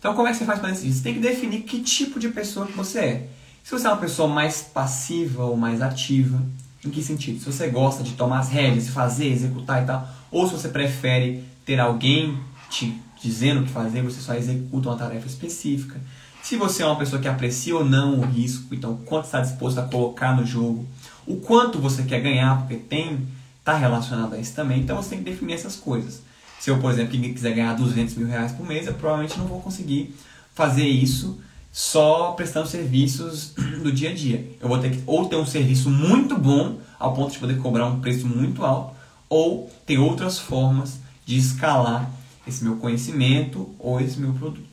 [0.00, 0.94] Então como é que você faz para decidir?
[0.94, 3.28] Você tem que definir que tipo de pessoa que você é.
[3.62, 6.42] Se você é uma pessoa mais passiva ou mais ativa,
[6.82, 7.38] em que sentido?
[7.38, 11.44] Se você gosta de tomar as de fazer, executar e tal, ou se você prefere
[11.66, 12.36] ter alguém
[12.70, 16.00] te dizendo o que fazer, você só executa uma tarefa específica.
[16.42, 19.78] Se você é uma pessoa que aprecia ou não o risco, então quanto está disposto
[19.78, 20.88] a colocar no jogo
[21.26, 24.80] o quanto você quer ganhar, porque tem está relacionado a isso também.
[24.80, 26.22] Então você tem que definir essas coisas.
[26.60, 29.62] Se eu, por exemplo, quiser ganhar 200 mil reais por mês, eu provavelmente não vou
[29.62, 30.14] conseguir
[30.54, 31.40] fazer isso
[31.72, 34.46] só prestando serviços do dia a dia.
[34.60, 37.86] Eu vou ter que ou ter um serviço muito bom, ao ponto de poder cobrar
[37.86, 38.94] um preço muito alto,
[39.26, 42.10] ou ter outras formas de escalar
[42.46, 44.68] esse meu conhecimento ou esse meu produto.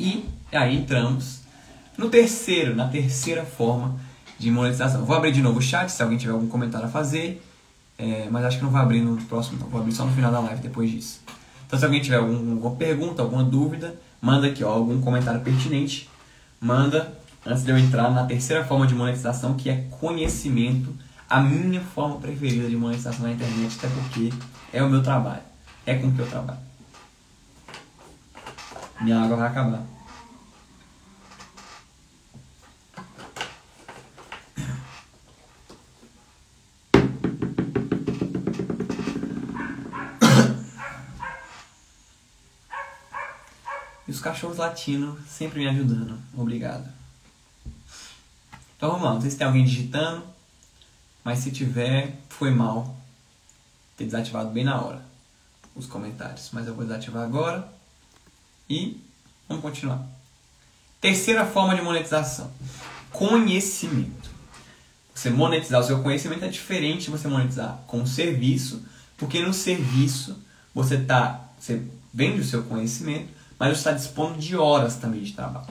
[0.00, 1.42] E aí entramos
[1.96, 4.00] no terceiro, na terceira forma
[4.36, 5.04] de monetização.
[5.04, 7.40] Vou abrir de novo o chat se alguém tiver algum comentário a fazer,
[8.02, 9.68] é, mas acho que não vou abrir no próximo, não.
[9.68, 11.20] Vou abrir só no final da live depois disso.
[11.64, 16.10] Então, se alguém tiver algum, alguma pergunta, alguma dúvida, manda aqui, ó, algum comentário pertinente.
[16.60, 20.92] Manda antes de eu entrar na terceira forma de monetização, que é conhecimento.
[21.30, 24.32] A minha forma preferida de monetização na internet, até porque
[24.72, 25.42] é o meu trabalho.
[25.86, 26.58] É com que eu trabalho.
[29.00, 29.91] Minha água vai acabar.
[44.20, 46.18] Cachorros latindo, sempre me ajudando.
[46.34, 46.88] Obrigado.
[48.76, 50.24] Então vamos lá, não sei se tem alguém digitando,
[51.24, 52.96] mas se tiver, foi mal
[53.96, 55.12] ter desativado bem na hora
[55.74, 56.50] os comentários.
[56.52, 57.66] Mas eu vou desativar agora
[58.68, 59.00] e
[59.48, 60.04] vamos continuar.
[61.00, 62.50] Terceira forma de monetização:
[63.10, 64.30] conhecimento.
[65.14, 68.84] Você monetizar o seu conhecimento é diferente de você monetizar com o serviço,
[69.16, 70.42] porque no serviço
[70.74, 73.28] você tá, você vende o seu conhecimento,
[73.62, 75.68] mas está dispondo de horas também de trabalho.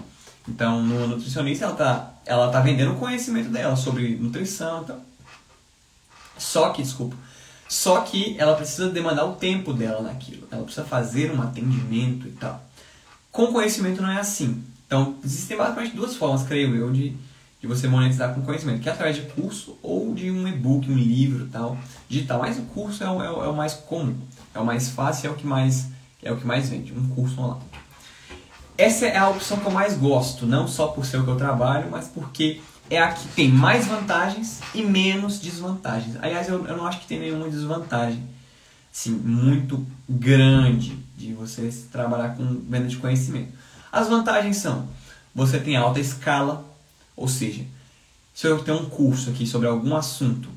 [0.47, 5.01] Então, no nutricionista, ela está ela tá vendendo o conhecimento dela sobre nutrição e tal.
[6.37, 7.17] Só que, desculpa,
[7.67, 10.47] só que ela precisa demandar o tempo dela naquilo.
[10.49, 12.63] Ela precisa fazer um atendimento e tal.
[13.29, 14.63] Com conhecimento não é assim.
[14.87, 17.13] Então, existem basicamente duas formas, creio eu, de,
[17.59, 20.97] de você monetizar com conhecimento, que é através de curso ou de um e-book, um
[20.97, 21.77] livro tal,
[22.07, 22.39] digital.
[22.39, 24.15] Mas o curso é o, é o, é o mais comum,
[24.55, 25.87] é o mais fácil, é o que mais,
[26.23, 27.80] é o que mais vende, um curso online.
[28.77, 31.37] Essa é a opção que eu mais gosto, não só por ser o que eu
[31.37, 36.15] trabalho, mas porque é a que tem mais vantagens e menos desvantagens.
[36.21, 38.23] Aliás, eu, eu não acho que tem nenhuma desvantagem
[38.91, 43.53] sim, muito grande de você trabalhar com venda de conhecimento.
[43.91, 44.87] As vantagens são:
[45.33, 46.65] você tem alta escala,
[47.15, 47.63] ou seja,
[48.33, 50.49] se eu tenho um curso aqui sobre algum assunto,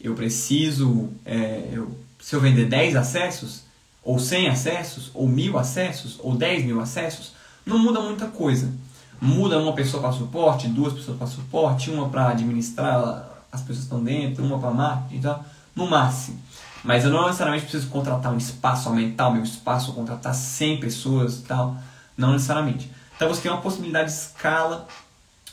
[0.00, 3.62] eu preciso, é, eu, se eu vender 10 acessos,
[4.02, 7.32] ou 100 acessos, ou 1000 acessos, ou 10 mil acessos,
[7.64, 8.72] não muda muita coisa.
[9.20, 14.02] Muda uma pessoa para suporte, duas pessoas para suporte, uma para administrar as pessoas estão
[14.02, 15.44] dentro, uma para marketing tal,
[15.74, 16.40] no máximo.
[16.82, 21.40] Mas eu não necessariamente preciso contratar um espaço, aumentar o meu espaço, contratar 100 pessoas
[21.40, 21.76] e tal.
[22.16, 22.90] Não necessariamente.
[23.14, 24.86] Então você tem uma possibilidade de escala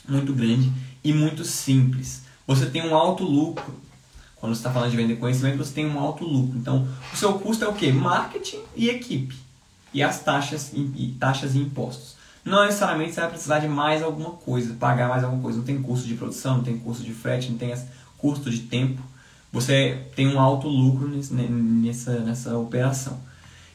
[0.08, 0.72] muito grande
[1.04, 2.22] e muito simples.
[2.46, 3.74] Você tem um alto lucro.
[4.36, 6.56] Quando você está falando de vender conhecimento, você tem um alto lucro.
[6.56, 7.92] Então, o seu custo é o quê?
[7.92, 9.36] Marketing e equipe.
[9.92, 12.16] E as taxas e, taxas e impostos.
[12.44, 15.58] Não necessariamente você vai precisar de mais alguma coisa, pagar mais alguma coisa.
[15.58, 17.74] Não tem custo de produção, não tem custo de frete, não tem
[18.18, 19.02] custo de tempo
[19.52, 23.18] você tem um alto lucro nessa, nessa operação.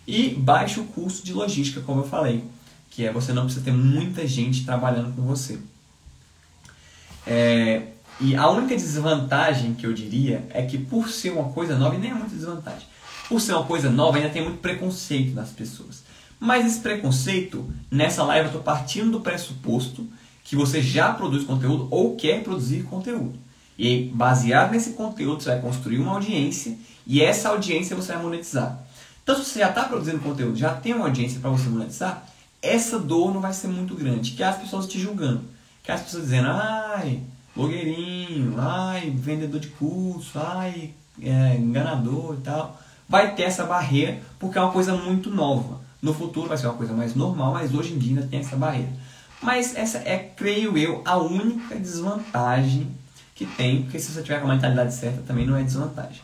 [0.06, 2.43] E baixo custo de logística, como eu falei,
[2.91, 5.58] que é você não precisa ter muita gente trabalhando com você.
[7.26, 7.88] É,
[8.19, 11.99] e a única desvantagem que eu diria é que por ser uma coisa nova, e
[11.99, 12.88] nem é muita desvantagem,
[13.28, 16.04] por ser uma coisa nova ainda tem muito preconceito das pessoas.
[16.40, 20.08] Mas esse preconceito, nessa live eu estou partindo do pressuposto
[20.44, 23.40] que você já produz conteúdo ou quer produzir conteúdo.
[23.78, 28.84] E baseado nesse conteúdo, você vai construir uma audiência e essa audiência você vai monetizar.
[29.24, 32.26] Então, se você já está produzindo conteúdo, já tem uma audiência para você monetizar,
[32.62, 34.32] essa dor não vai ser muito grande.
[34.32, 35.44] Que é as pessoas te julgando.
[35.82, 37.22] Que é as pessoas dizendo, ai,
[37.56, 42.80] blogueirinho, ai, vendedor de curso, ai, é, enganador e tal.
[43.08, 45.82] Vai ter essa barreira porque é uma coisa muito nova.
[46.02, 48.56] No futuro vai ser uma coisa mais normal, mas hoje em dia ainda tem essa
[48.56, 48.92] barreira.
[49.42, 52.88] Mas essa é, creio eu, a única desvantagem
[53.36, 56.22] que tem, porque se você tiver com a mentalidade certa também não é desvantagem.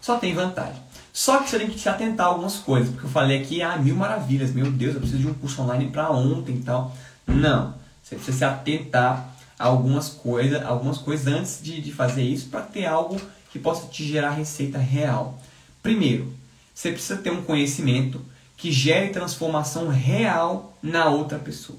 [0.00, 0.80] Só tem vantagem.
[1.12, 3.76] Só que você tem que se atentar a algumas coisas, porque eu falei aqui, ah,
[3.76, 6.94] mil maravilhas, meu Deus, eu preciso de um curso online para ontem e tal.
[7.26, 12.48] Não, você precisa se atentar a algumas coisas, algumas coisas antes de, de fazer isso
[12.48, 13.20] para ter algo
[13.52, 15.38] que possa te gerar receita real.
[15.82, 16.32] Primeiro,
[16.74, 18.20] você precisa ter um conhecimento
[18.56, 21.78] que gere transformação real na outra pessoa.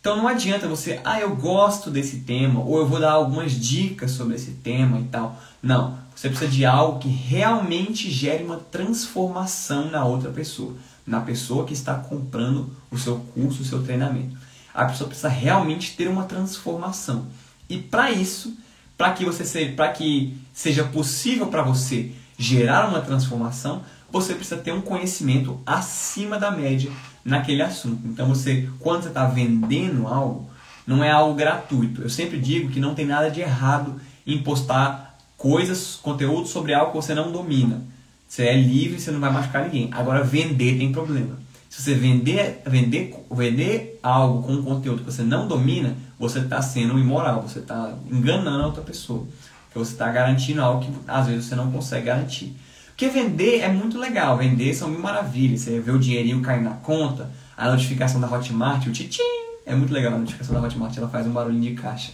[0.00, 4.10] Então não adianta você, ah, eu gosto desse tema, ou eu vou dar algumas dicas
[4.10, 5.40] sobre esse tema e tal.
[5.62, 10.74] Não, você precisa de algo que realmente gere uma transformação na outra pessoa,
[11.06, 14.36] na pessoa que está comprando o seu curso, o seu treinamento.
[14.74, 17.26] A pessoa precisa realmente ter uma transformação.
[17.68, 18.56] E para isso,
[18.96, 24.72] para que você para que seja possível para você gerar uma transformação, você precisa ter
[24.72, 26.90] um conhecimento acima da média
[27.24, 28.00] naquele assunto.
[28.06, 30.50] Então você, quando você está vendendo algo,
[30.86, 32.02] não é algo gratuito.
[32.02, 36.90] Eu sempre digo que não tem nada de errado em postar coisas, conteúdo sobre algo
[36.90, 37.82] que você não domina.
[38.28, 39.88] Você é livre, você não vai machucar ninguém.
[39.92, 41.38] Agora vender tem problema.
[41.70, 46.60] Se você vender, vender, vender algo com um conteúdo que você não domina, você está
[46.60, 49.26] sendo imoral, você está enganando a outra pessoa.
[49.72, 52.54] Porque você está garantindo algo que às vezes você não consegue garantir.
[52.88, 55.62] Porque vender é muito legal, vender são mil maravilhas.
[55.62, 59.22] Você vê o dinheirinho cair na conta, a notificação da Hotmart, o titim.
[59.64, 62.12] É muito legal a notificação da Hotmart, ela faz um barulhinho de caixa.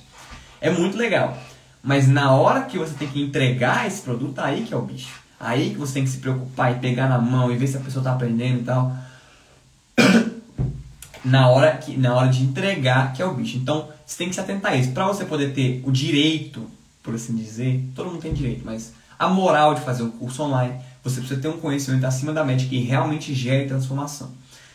[0.61, 1.37] É muito legal.
[1.83, 5.21] Mas na hora que você tem que entregar esse produto, aí que é o bicho.
[5.41, 7.81] Aí que você tem que se preocupar e pegar na mão e ver se a
[7.81, 8.97] pessoa está aprendendo e tal.
[11.25, 13.57] na hora, que, na hora de entregar, que é o bicho.
[13.57, 14.93] Então, você tem que se atentar a isso.
[14.93, 16.69] Para você poder ter o direito,
[17.09, 20.79] por assim dizer, todo mundo tem direito, mas a moral de fazer um curso online,
[21.03, 24.31] você precisa ter um conhecimento acima da média que realmente gere transformação.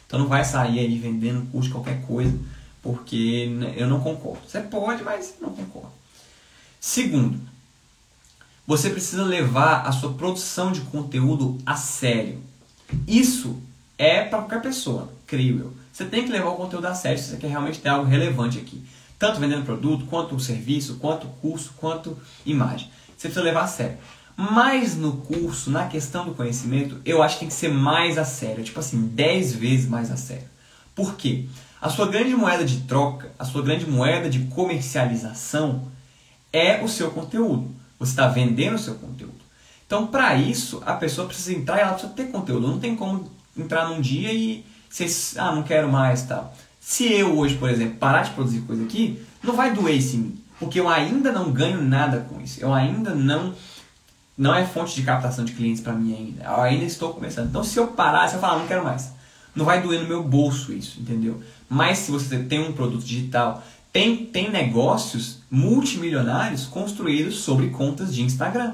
[0.08, 2.36] Então não vai sair aí vendendo curso de qualquer coisa,
[2.82, 4.42] porque eu não concordo.
[4.48, 5.92] Você pode, mas não concordo.
[6.82, 7.40] Segundo,
[8.66, 12.42] você precisa levar a sua produção de conteúdo a sério.
[13.08, 13.62] Isso
[13.96, 15.74] é para qualquer pessoa, creio eu.
[15.92, 18.58] Você tem que levar o conteúdo a sério se você quer realmente ter algo relevante
[18.58, 18.84] aqui.
[19.24, 22.90] Tanto vendendo produto, quanto serviço, quanto curso, quanto imagem.
[23.16, 23.98] Você precisa levar a sério.
[24.36, 28.26] Mas no curso, na questão do conhecimento, eu acho que tem que ser mais a
[28.26, 30.50] sério, tipo assim, 10 vezes mais a sério.
[30.94, 31.46] Por quê?
[31.82, 35.88] A sua grande moeda de troca, a sua grande moeda de comercialização
[36.52, 37.74] é o seu conteúdo.
[37.98, 39.40] Você está vendendo o seu conteúdo.
[39.88, 42.68] Então, para isso, a pessoa precisa entrar e ela precisa ter conteúdo.
[42.68, 46.54] Não tem como entrar num dia e você, ah, não quero mais tal.
[46.86, 50.20] Se eu hoje, por exemplo, parar de produzir coisa aqui, não vai doer isso em
[50.20, 50.44] mim.
[50.60, 52.60] Porque eu ainda não ganho nada com isso.
[52.60, 53.54] Eu ainda não
[54.38, 56.44] não é fonte de captação de clientes para mim ainda.
[56.44, 57.50] Eu ainda estou começando.
[57.50, 59.14] Então, se eu parar, se eu falar, não quero mais,
[59.56, 61.42] não vai doer no meu bolso isso, entendeu?
[61.70, 68.24] Mas se você tem um produto digital, tem, tem negócios multimilionários construídos sobre contas de
[68.24, 68.74] Instagram.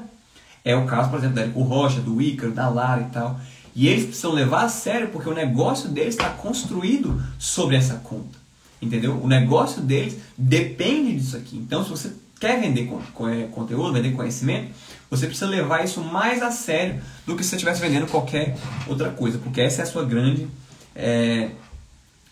[0.63, 3.39] É o caso, por exemplo, da Érico Rocha, do Ícaro, da Lara e tal.
[3.79, 8.37] E eles precisam levar a sério porque o negócio deles está construído sobre essa conta.
[8.81, 9.17] Entendeu?
[9.23, 11.55] O negócio deles depende disso aqui.
[11.55, 12.11] Então, se você
[12.41, 14.73] quer vender é, conteúdo, vender conhecimento,
[15.09, 19.11] você precisa levar isso mais a sério do que se você estivesse vendendo qualquer outra
[19.11, 20.45] coisa, porque essa é a sua grande
[20.93, 21.51] é,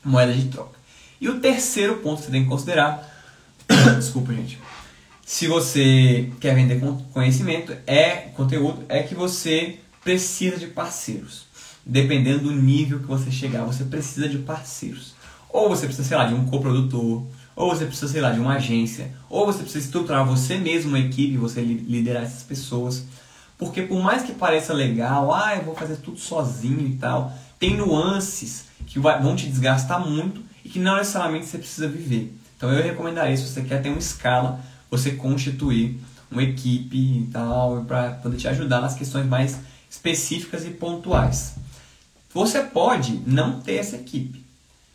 [0.04, 0.78] moeda de troca.
[1.22, 3.10] E o terceiro ponto que você tem que considerar,
[3.96, 4.60] desculpa gente,
[5.26, 6.82] se você quer vender
[7.14, 11.48] conhecimento, é conteúdo, é que você precisa de parceiros.
[11.86, 15.14] Dependendo do nível que você chegar, você precisa de parceiros.
[15.50, 18.54] Ou você precisa, sei lá, de um coprodutor, ou você precisa, sei lá, de uma
[18.54, 23.04] agência, ou você precisa estruturar você mesmo uma equipe, você liderar essas pessoas.
[23.58, 27.76] Porque por mais que pareça legal, ah, eu vou fazer tudo sozinho e tal, tem
[27.76, 32.34] nuances que vão te desgastar muito e que não necessariamente você precisa viver.
[32.56, 36.00] Então eu recomendaria, se você quer ter uma escala, você constituir
[36.32, 39.58] uma equipe e tal, para poder te ajudar nas questões mais
[39.90, 41.56] específicas e pontuais.
[42.34, 44.44] Você pode não ter essa equipe,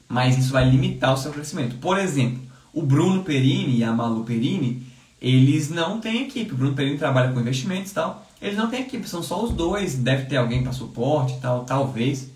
[0.09, 1.77] mas isso vai limitar o seu crescimento.
[1.77, 2.41] Por exemplo,
[2.73, 4.87] o Bruno Perini e a Malu Perini,
[5.21, 6.53] eles não têm equipe.
[6.53, 8.27] O Bruno Perini trabalha com investimentos e tal.
[8.41, 9.95] Eles não têm equipe, são só os dois.
[9.95, 12.29] Deve ter alguém para suporte e tal, talvez.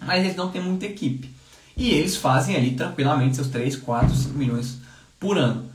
[0.00, 1.30] Mas eles não têm muita equipe.
[1.76, 4.78] E eles fazem ali tranquilamente seus 3, 4, 5 milhões
[5.18, 5.70] por ano.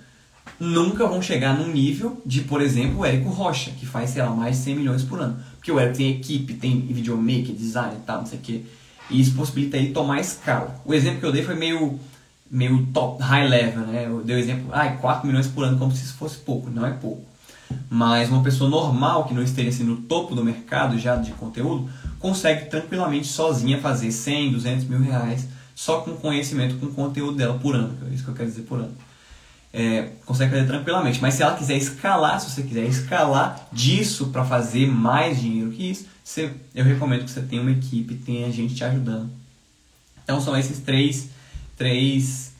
[0.59, 4.29] Nunca vão chegar num nível de, por exemplo, o Érico Rocha, que faz, sei lá,
[4.29, 5.39] mais de 100 milhões por ano.
[5.65, 8.61] Porque o Érico tem equipe, tem videomaker, design e tal, não sei o quê.
[9.09, 10.79] E isso possibilita ele tomar escala.
[10.85, 11.99] O exemplo que eu dei foi meio,
[12.51, 14.05] meio top, high level, né?
[14.05, 16.69] Eu dei o exemplo, ah, 4 milhões por ano, como se isso fosse pouco.
[16.69, 17.25] Não é pouco.
[17.89, 21.89] Mas uma pessoa normal, que não esteja assim, no topo do mercado já de conteúdo,
[22.19, 27.73] consegue tranquilamente sozinha fazer 100, 200 mil reais só com conhecimento, com conteúdo dela por
[27.73, 27.97] ano.
[28.07, 28.93] É isso que eu quero dizer por ano.
[29.77, 31.21] É, consegue fazer tranquilamente.
[31.21, 35.91] Mas se ela quiser escalar, se você quiser escalar disso para fazer mais dinheiro que
[35.91, 39.29] isso, você, eu recomendo que você tenha uma equipe, tenha gente te ajudando.
[40.23, 41.27] Então são esses três,
[41.77, 42.53] três,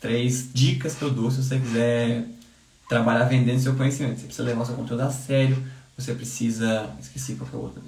[0.00, 2.24] três dicas que eu dou se você quiser
[2.88, 4.20] trabalhar vendendo seu conhecimento.
[4.20, 5.62] Você precisa levar seu conteúdo a sério,
[5.98, 6.90] você precisa.
[6.98, 7.82] Esqueci qual que é o outro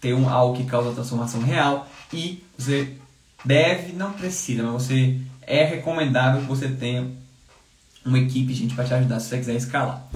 [0.00, 2.96] ter um, algo que causa transformação real e você
[3.44, 5.18] deve, não precisa, mas você
[5.50, 7.10] é recomendável que você tenha
[8.04, 10.06] uma equipe gente para te ajudar se você quiser escalar.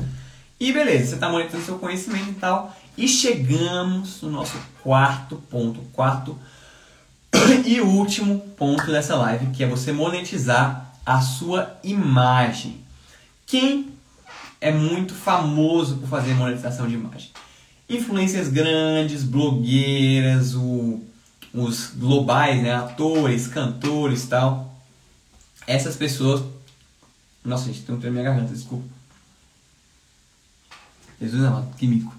[0.58, 2.74] E beleza, você está monetizando seu conhecimento e tal.
[2.96, 6.38] E chegamos no nosso quarto ponto, quarto
[7.66, 12.80] e último ponto dessa live, que é você monetizar a sua imagem.
[13.46, 13.88] Quem
[14.60, 17.30] é muito famoso por fazer monetização de imagem?
[17.88, 21.02] influências grandes, blogueiras, o,
[21.52, 24.73] os globais, né, atores, cantores tal.
[25.66, 26.42] Essas pessoas.
[27.44, 28.85] Nossa, gente, tem um trem na minha garganta, desculpa.
[31.20, 32.14] Jesus amado, que mico.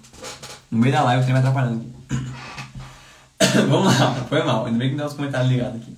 [0.70, 3.56] No meio da live trem vai atrapalhando aqui.
[3.68, 4.66] Vamos lá, foi mal.
[4.66, 5.96] Ainda bem que deu os comentários ligados aqui.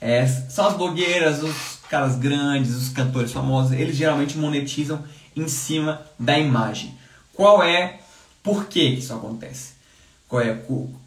[0.00, 5.04] É, são as blogueiras, os caras grandes, os cantores famosos, eles geralmente monetizam
[5.36, 6.96] em cima da imagem.
[7.34, 8.00] Qual é
[8.42, 9.74] por que isso acontece?
[10.28, 10.58] Qual é,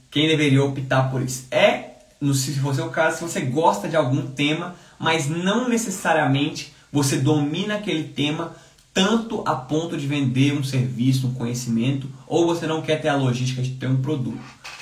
[0.10, 1.46] quem deveria optar por isso?
[1.52, 1.95] É,
[2.34, 7.76] se for o caso, se você gosta de algum tema, mas não necessariamente você domina
[7.76, 8.56] aquele tema
[8.94, 13.18] tanto a ponto de vender um serviço, um conhecimento, ou você não quer ter a
[13.18, 14.40] logística de ter um produto.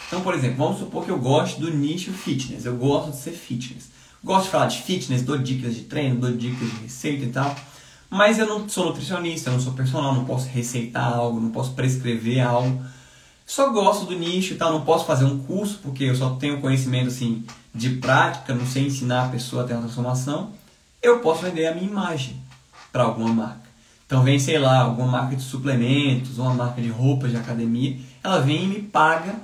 [0.07, 3.31] Então, por exemplo, vamos supor que eu gosto do nicho fitness, eu gosto de ser
[3.31, 3.89] fitness.
[4.23, 7.55] Gosto de falar de fitness, dou dicas de treino, dou dicas de receita e tal.
[8.09, 11.71] Mas eu não sou nutricionista, eu não sou personal, não posso receitar algo, não posso
[11.71, 12.79] prescrever algo.
[13.45, 16.61] Só gosto do nicho e tal, não posso fazer um curso porque eu só tenho
[16.61, 20.51] conhecimento assim de prática, não sei ensinar a pessoa a ter uma transformação.
[21.01, 22.41] Eu posso vender a minha imagem
[22.91, 23.63] para alguma marca.
[24.05, 28.39] Então vem, sei lá, alguma marca de suplementos, uma marca de roupas de academia, ela
[28.39, 29.35] vem e me paga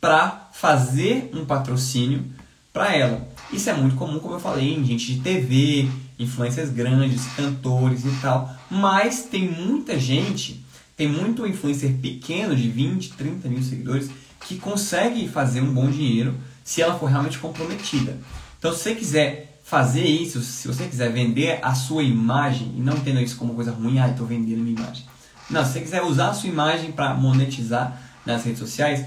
[0.00, 2.24] para fazer um patrocínio
[2.72, 3.26] para ela.
[3.52, 8.10] Isso é muito comum, como eu falei, em gente de TV, influências grandes, cantores e
[8.20, 8.50] tal.
[8.70, 10.64] Mas tem muita gente,
[10.98, 16.34] tem muito influencer pequeno de 20, 30 mil seguidores que consegue fazer um bom dinheiro
[16.64, 18.18] se ela for realmente comprometida.
[18.58, 22.94] Então, se você quiser fazer isso, se você quiser vender a sua imagem, e não
[22.94, 25.04] entenda isso como coisa ruim, ah, estou vendendo minha imagem.
[25.48, 29.06] Não, se você quiser usar a sua imagem para monetizar nas redes sociais,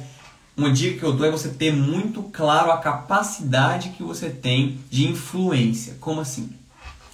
[0.55, 4.79] uma dica que eu dou é você ter muito claro a capacidade que você tem
[4.89, 5.97] de influência.
[5.99, 6.49] Como assim?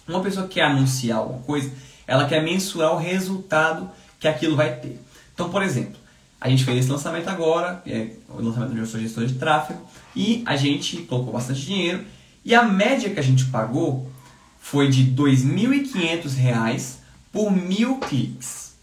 [0.07, 1.71] Uma pessoa que quer anunciar alguma coisa,
[2.05, 3.89] ela quer mensurar o resultado
[4.19, 4.99] que aquilo vai ter.
[5.33, 5.97] Então, por exemplo,
[6.39, 9.81] a gente fez esse lançamento agora, é o lançamento do eu sou gestor de tráfego,
[10.15, 12.05] e a gente colocou bastante dinheiro,
[12.45, 14.11] e a média que a gente pagou
[14.59, 16.97] foi de R$ 2.500
[17.31, 18.75] por mil cliques.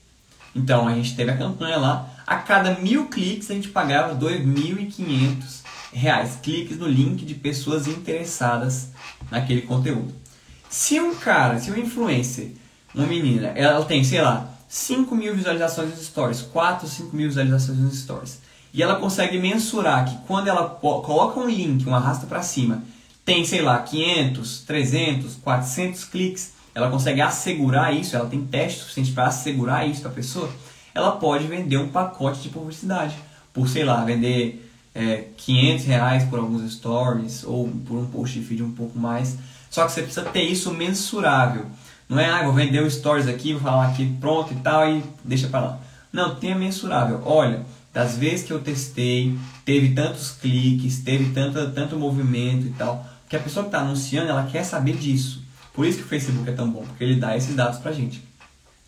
[0.55, 5.62] Então, a gente teve a campanha lá, a cada mil cliques a gente pagava 2.500
[5.93, 8.89] reais cliques no link de pessoas interessadas
[9.30, 10.12] naquele conteúdo.
[10.68, 12.53] Se um cara, se um influencer,
[12.95, 17.79] uma menina, ela tem, sei lá, 5 mil visualizações nos stories, 4, 5 mil visualizações
[17.79, 18.41] nos stories,
[18.73, 22.83] e ela consegue mensurar que quando ela coloca um link, um arrasta para cima,
[23.25, 29.12] tem, sei lá, 500, 300, 400 cliques, ela consegue assegurar isso, ela tem teste suficiente
[29.12, 30.51] para assegurar isso para a pessoa,
[30.95, 33.15] ela pode vender um pacote de publicidade
[33.53, 38.45] por, sei lá, vender é, 500 reais por alguns stories ou por um post de
[38.45, 39.37] vídeo um pouco mais.
[39.71, 41.67] Só que você precisa ter isso mensurável.
[42.09, 45.03] Não é, ah, vou vender o stories aqui, vou falar aqui pronto e tal e
[45.25, 45.81] deixa para lá.
[46.13, 47.23] Não, tenha mensurável.
[47.25, 53.05] Olha, das vezes que eu testei, teve tantos cliques, teve tanto, tanto movimento e tal.
[53.23, 55.43] Porque a pessoa que está anunciando, ela quer saber disso.
[55.73, 58.23] Por isso que o Facebook é tão bom, porque ele dá esses dados pra gente.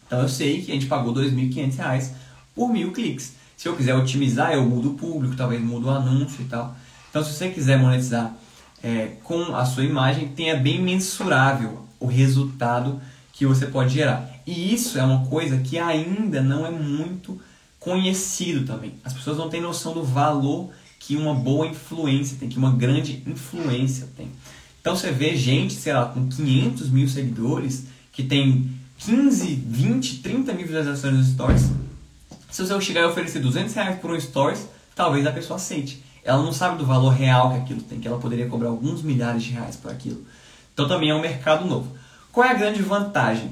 [0.06, 2.10] Então eu sei que a gente pagou R$ 2.500
[2.54, 3.34] por mil cliques.
[3.56, 6.76] Se eu quiser otimizar, eu mudo o público, talvez mudo o anúncio e tal.
[7.08, 8.34] Então, se você quiser monetizar
[8.82, 13.00] é, com a sua imagem, tenha bem mensurável o resultado
[13.32, 14.30] que você pode gerar.
[14.46, 17.40] E isso é uma coisa que ainda não é muito
[17.78, 18.94] conhecido também.
[19.04, 23.22] As pessoas não têm noção do valor que uma boa influência tem, que uma grande
[23.26, 24.28] influência tem.
[24.80, 30.52] Então você vê gente, sei lá, com 500 mil seguidores, que tem 15, 20, 30
[30.54, 31.70] mil visualizações nos stories,
[32.50, 36.02] se você chegar e oferecer 200 reais por um stories, talvez a pessoa aceite.
[36.24, 39.42] Ela não sabe do valor real que aquilo tem, que ela poderia cobrar alguns milhares
[39.42, 40.24] de reais por aquilo.
[40.76, 41.96] Então também é um mercado novo.
[42.30, 43.50] Qual é a grande vantagem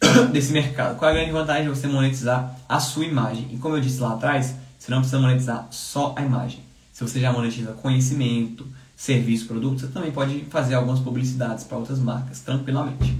[0.32, 0.96] desse mercado?
[0.96, 3.46] Qual é a grande vantagem de você monetizar a sua imagem?
[3.52, 6.60] E como eu disse lá atrás, você não precisa monetizar só a imagem.
[6.94, 11.98] Se você já monetiza conhecimento, serviço, produto, você também pode fazer algumas publicidades para outras
[11.98, 13.18] marcas tranquilamente.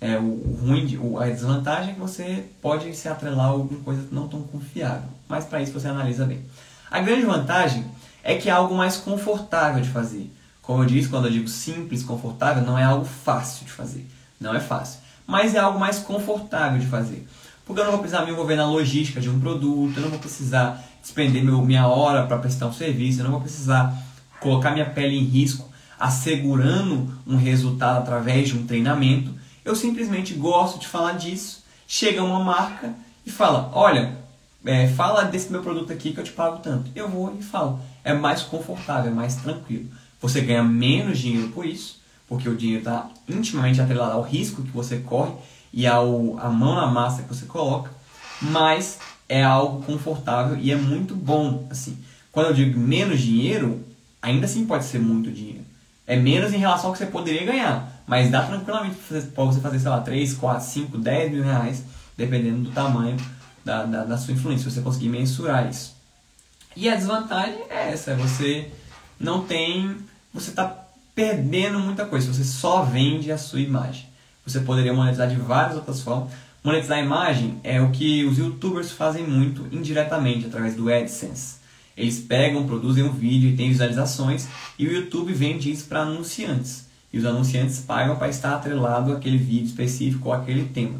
[0.00, 4.06] É, o, ruim, de, a desvantagem é que você pode se atrelar a alguma coisa
[4.12, 6.40] não tão confiável, mas para isso você analisa bem.
[6.88, 7.84] A grande vantagem
[8.22, 10.30] é que é algo mais confortável de fazer.
[10.66, 14.06] Como eu disse, quando eu digo simples, confortável, não é algo fácil de fazer.
[14.40, 15.00] Não é fácil.
[15.26, 17.26] Mas é algo mais confortável de fazer.
[17.64, 20.18] Porque eu não vou precisar me envolver na logística de um produto, eu não vou
[20.18, 23.94] precisar despender meu, minha hora para prestar um serviço, eu não vou precisar
[24.40, 29.32] colocar minha pele em risco assegurando um resultado através de um treinamento
[29.64, 31.64] eu simplesmente gosto de falar disso.
[31.88, 32.92] Chega uma marca
[33.24, 34.16] e fala: Olha,
[34.64, 36.90] é, fala desse meu produto aqui que eu te pago tanto.
[36.94, 37.80] Eu vou e falo.
[38.02, 39.88] É mais confortável, é mais tranquilo.
[40.24, 44.70] Você ganha menos dinheiro por isso, porque o dinheiro está intimamente atrelado ao risco que
[44.70, 45.34] você corre
[45.70, 47.90] e ao a mão na massa que você coloca,
[48.40, 48.98] mas
[49.28, 51.68] é algo confortável e é muito bom.
[51.70, 51.98] Assim,
[52.32, 53.84] quando eu digo menos dinheiro,
[54.22, 55.60] ainda assim pode ser muito dinheiro.
[56.06, 58.02] É menos em relação ao que você poderia ganhar.
[58.06, 58.96] Mas dá tranquilamente
[59.34, 61.84] para você fazer, sei lá, 3, 4, 5, 10 mil reais,
[62.16, 63.18] dependendo do tamanho
[63.62, 65.94] da, da, da sua influência, se você conseguir mensurar isso.
[66.74, 68.72] E a desvantagem é essa, é você
[69.20, 69.96] não tem.
[70.34, 74.06] Você está perdendo muita coisa, você só vende a sua imagem.
[74.44, 76.32] Você poderia monetizar de várias outras formas.
[76.62, 81.58] Monetizar a imagem é o que os youtubers fazem muito indiretamente, através do AdSense.
[81.96, 86.88] Eles pegam, produzem um vídeo e tem visualizações e o YouTube vende isso para anunciantes.
[87.12, 90.98] E os anunciantes pagam para estar atrelado àquele vídeo específico ou àquele tema.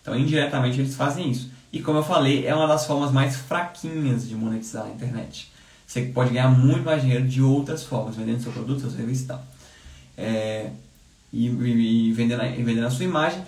[0.00, 1.50] Então, indiretamente, eles fazem isso.
[1.72, 5.50] E como eu falei, é uma das formas mais fraquinhas de monetizar a internet.
[5.86, 9.26] Você pode ganhar muito mais dinheiro de outras formas, vendendo seu produto, seu serviço e
[9.26, 9.42] tal.
[10.18, 10.70] É,
[11.32, 13.40] e, e, e, vendendo, e vendendo a sua imagem.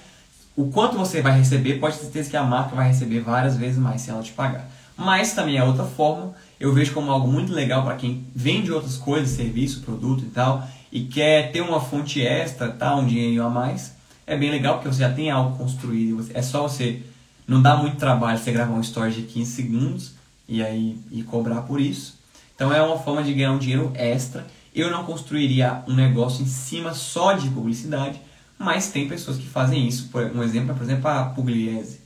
[0.57, 3.79] O quanto você vai receber, pode ter certeza que a marca vai receber várias vezes
[3.79, 4.69] mais se ela te pagar.
[4.97, 8.97] Mas também é outra forma, eu vejo como algo muito legal para quem vende outras
[8.97, 13.49] coisas, serviço, produto e tal, e quer ter uma fonte extra, tá, um dinheiro a
[13.49, 13.95] mais,
[14.27, 16.29] é bem legal porque você já tem algo construído.
[16.35, 17.03] É só você.
[17.47, 20.13] Não dá muito trabalho você gravar um story de 15 segundos
[20.47, 22.18] e aí e cobrar por isso.
[22.59, 24.45] Então é uma forma de ganhar um dinheiro extra.
[24.75, 28.21] Eu não construiria um negócio em cima só de publicidade,
[28.59, 30.11] mas tem pessoas que fazem isso.
[30.35, 32.01] Um exemplo por exemplo, a Pugliese.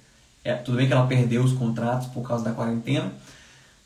[0.44, 3.10] É, tudo bem que ela perdeu os contratos por causa da quarentena,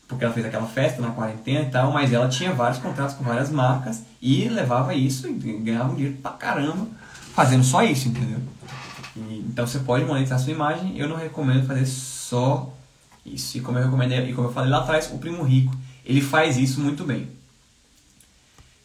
[0.09, 3.23] porque ela fez aquela festa na quarentena e tal, mas ela tinha vários contratos com
[3.23, 6.89] várias marcas e levava isso e ganhava um dinheiro pra caramba
[7.33, 8.41] fazendo só isso, entendeu?
[9.15, 12.73] E, então você pode monetizar sua imagem, eu não recomendo fazer só
[13.25, 13.57] isso.
[13.57, 15.73] E como eu recomendei, e como eu falei lá atrás, o Primo Rico,
[16.07, 17.29] ele faz isso muito bem.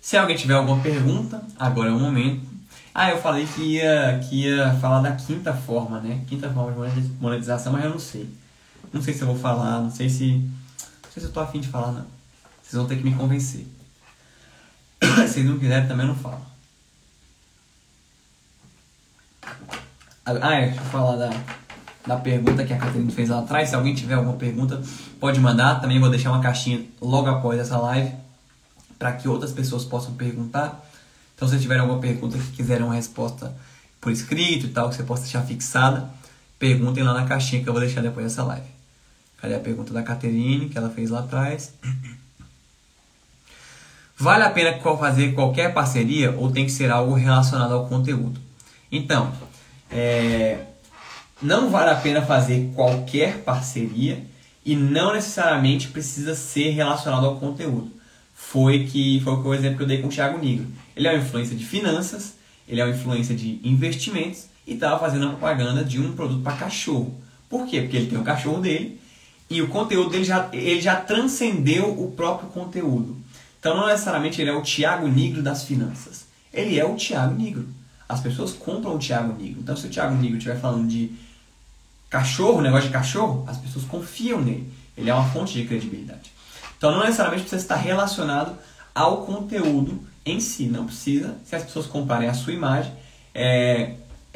[0.01, 2.49] Se alguém tiver alguma pergunta, agora é o momento.
[2.93, 6.25] Ah, eu falei que ia, que ia falar da quinta forma, né?
[6.27, 8.27] Quinta forma de monetização, mas eu não sei.
[8.91, 10.49] Não sei se eu vou falar, não sei se
[11.11, 12.05] não sei se eu tô afim de falar, não.
[12.61, 13.67] Vocês vão ter que me convencer.
[15.27, 16.45] se não quiserem, também não falo.
[20.25, 21.29] Ah, é, deixa eu falar da,
[22.05, 23.69] da pergunta que a Catarina fez lá atrás.
[23.69, 24.81] Se alguém tiver alguma pergunta,
[25.19, 25.79] pode mandar.
[25.79, 28.13] Também vou deixar uma caixinha logo após essa live
[28.97, 30.85] para que outras pessoas possam perguntar.
[31.35, 33.53] Então, se tiver alguma pergunta que quiserem uma resposta
[33.99, 36.09] por escrito e tal, que você possa deixar fixada,
[36.59, 38.65] perguntem lá na caixinha que eu vou deixar depois dessa live.
[39.41, 41.73] Cadê a pergunta da Caterine, que ela fez lá atrás?
[44.15, 48.39] Vale a pena fazer qualquer parceria ou tem que ser algo relacionado ao conteúdo?
[48.91, 49.33] Então,
[49.89, 50.67] é,
[51.41, 54.23] não vale a pena fazer qualquer parceria
[54.65, 57.91] e não necessariamente precisa ser relacionado ao conteúdo.
[58.33, 60.67] Foi que foi o exemplo que eu dei com o Thiago Nigro.
[60.95, 62.35] Ele é uma influência de finanças,
[62.67, 66.57] ele é uma influência de investimentos e estava fazendo a propaganda de um produto para
[66.57, 67.19] cachorro.
[67.49, 67.81] Por quê?
[67.81, 68.99] Porque ele tem o cachorro dele
[69.49, 73.17] e o conteúdo dele já, ele já transcendeu o próprio conteúdo.
[73.59, 76.25] Então não necessariamente ele é o Tiago Negro das finanças.
[76.53, 77.67] Ele é o Tiago Negro.
[78.07, 79.59] As pessoas compram o Tiago Negro.
[79.61, 81.11] Então se o Tiago Negro estiver falando de
[82.11, 84.71] cachorro, negócio de cachorro, as pessoas confiam nele.
[84.95, 86.31] Ele é uma fonte de credibilidade.
[86.77, 88.55] Então não necessariamente precisa estar relacionado
[88.93, 90.65] ao conteúdo em si.
[90.65, 91.37] Não precisa.
[91.45, 92.91] Se as pessoas comprarem a sua imagem,
[93.33, 93.93] é,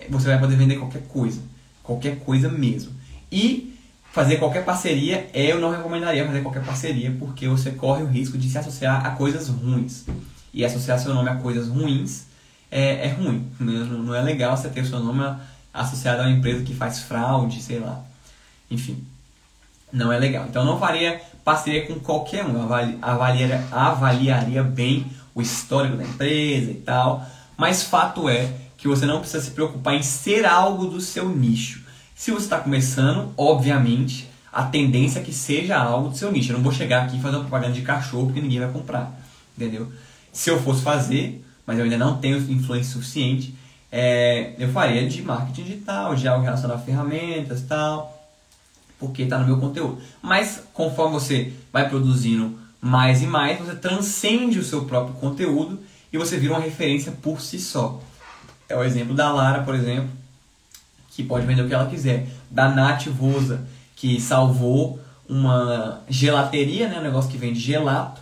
[0.10, 1.42] você vai poder vender qualquer coisa.
[1.84, 2.94] Qualquer coisa mesmo.
[3.30, 3.78] E
[4.14, 8.50] fazer qualquer parceria, eu não recomendaria fazer qualquer parceria, porque você corre o risco de
[8.50, 10.06] se associar a coisas ruins.
[10.54, 12.28] E associar seu nome a coisas ruins
[12.72, 13.52] é, é ruim.
[13.60, 15.22] Não é legal você ter seu nome
[15.76, 18.02] associado a uma empresa que faz fraude, sei lá.
[18.72, 19.04] Enfim,
[19.92, 20.46] não é legal.
[20.48, 22.62] Então não faria parceria com qualquer um.
[23.02, 25.06] Avaliaria, avaliaria bem
[25.36, 27.26] o histórico da empresa e tal.
[27.58, 31.84] Mas fato é que você não precisa se preocupar em ser algo do seu nicho.
[32.16, 36.52] Se você está começando, obviamente, a tendência é que seja algo do seu nicho.
[36.52, 39.12] Eu não vou chegar aqui e fazer uma propaganda de cachorro porque ninguém vai comprar.
[39.58, 39.92] Entendeu?
[40.32, 43.54] Se eu fosse fazer, mas eu ainda não tenho influência suficiente,
[43.98, 48.30] é, eu faria de marketing digital, de algo relacionado a ferramentas tal,
[49.00, 50.02] porque está no meu conteúdo.
[50.22, 55.80] Mas conforme você vai produzindo mais e mais, você transcende o seu próprio conteúdo
[56.12, 58.02] e você vira uma referência por si só.
[58.68, 60.10] É o exemplo da Lara, por exemplo,
[61.12, 62.28] que pode vender o que ela quiser.
[62.52, 63.66] Da Nath Vosa,
[63.96, 68.20] que salvou uma gelateria, né, um negócio que vende gelato,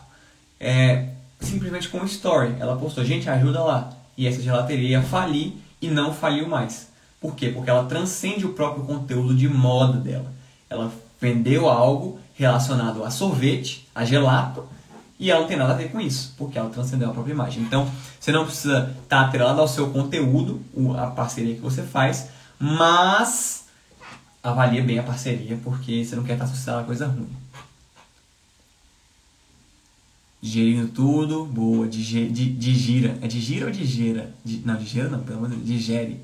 [0.59, 1.07] é,
[1.39, 2.57] simplesmente com um story.
[2.59, 3.91] Ela postou, gente, ajuda lá.
[4.15, 6.87] E essa gelateria ia falir e não faliu mais.
[7.19, 7.49] Por quê?
[7.49, 10.31] Porque ela transcende o próprio conteúdo de moda dela.
[10.69, 14.65] Ela vendeu algo relacionado a sorvete, a gelato,
[15.19, 17.63] e ela não tem nada a ver com isso, porque ela transcendeu a própria imagem.
[17.63, 20.61] Então, você não precisa estar atrelado ao seu conteúdo,
[20.97, 23.65] a parceria que você faz, mas
[24.41, 27.29] avalie bem a parceria, porque você não quer estar associado a coisa ruim.
[30.43, 33.17] Digerindo tudo, boa, digira.
[33.21, 34.35] É digira ou digira?
[34.65, 36.19] Não, digira não, pelo menos digere.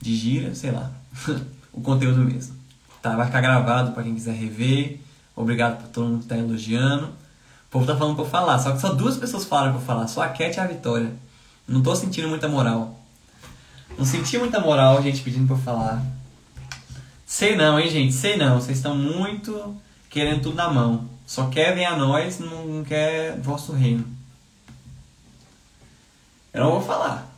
[0.00, 0.92] Digira, sei lá.
[1.74, 2.54] o conteúdo mesmo.
[3.02, 5.00] Tá, vai ficar gravado para quem quiser rever.
[5.34, 7.06] Obrigado por todo mundo que tá elogiando.
[7.06, 9.84] O povo tá falando pra eu falar, só que só duas pessoas falaram pra eu
[9.84, 11.12] falar, só a Cat e a Vitória.
[11.66, 13.00] Não tô sentindo muita moral.
[13.98, 16.06] Não senti muita moral, gente, pedindo pra eu falar.
[17.26, 18.14] Sei não, hein, gente?
[18.14, 18.60] Sei não.
[18.60, 19.74] Vocês estão muito
[20.08, 21.17] querendo tudo na mão.
[21.28, 24.02] Só querem a nós, não quer vosso reino.
[26.54, 27.28] Eu não vou falar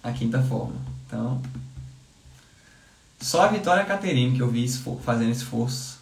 [0.00, 0.76] a quinta forma.
[1.04, 1.42] Então,
[3.20, 4.64] só a Vitória Caterine que eu vi
[5.02, 5.98] fazendo esforço.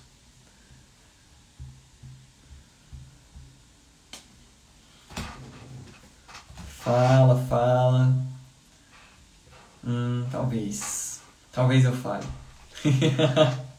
[6.78, 8.14] Fala, fala.
[9.82, 11.22] Hum, talvez.
[11.51, 12.26] Talvez eu fale.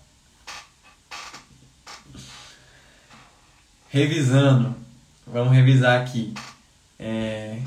[3.93, 4.75] Revisando.
[5.27, 6.33] Vamos revisar aqui.
[6.97, 7.59] É,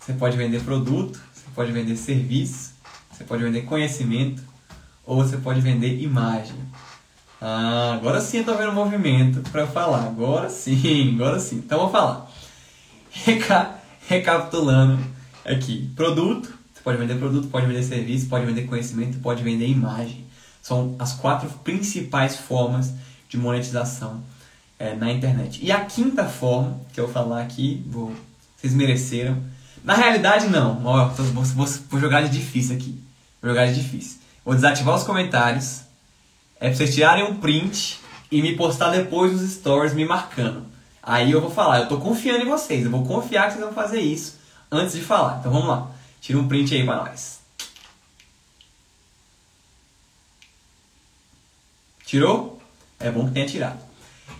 [0.00, 2.72] você pode vender produto, você pode vender serviço,
[3.12, 4.42] você pode vender conhecimento
[5.04, 6.56] ou você pode vender imagem.
[7.40, 10.08] Ah, agora sim eu tô vendo movimento para falar.
[10.08, 11.58] Agora sim, agora sim.
[11.58, 12.28] Então vou falar.
[13.12, 13.70] Reca
[14.08, 14.98] recapitulando
[15.44, 15.88] aqui.
[15.94, 20.26] Produto, pode vender produto, pode vender serviço, pode vender conhecimento, pode vender imagem.
[20.60, 22.92] São as quatro principais formas
[23.28, 24.24] de monetização
[24.78, 25.64] é, na internet.
[25.64, 28.14] E a quinta forma, que eu vou falar aqui, vou,
[28.56, 29.42] vocês mereceram.
[29.82, 30.84] Na realidade, não.
[30.84, 33.00] Ó, vou, vou, vou jogar de difícil aqui.
[33.40, 34.18] Vou jogar de difícil.
[34.44, 35.82] Vou desativar os comentários.
[36.58, 38.00] É pra vocês tirarem um print
[38.30, 40.64] e me postar depois nos stories me marcando.
[41.02, 43.72] Aí eu vou falar, eu tô confiando em vocês, eu vou confiar que vocês vão
[43.72, 44.38] fazer isso
[44.70, 45.38] antes de falar.
[45.38, 45.90] Então vamos lá.
[46.20, 47.38] Tira um print aí pra nós.
[52.04, 52.60] Tirou?
[52.98, 53.78] É bom que tenha tirado.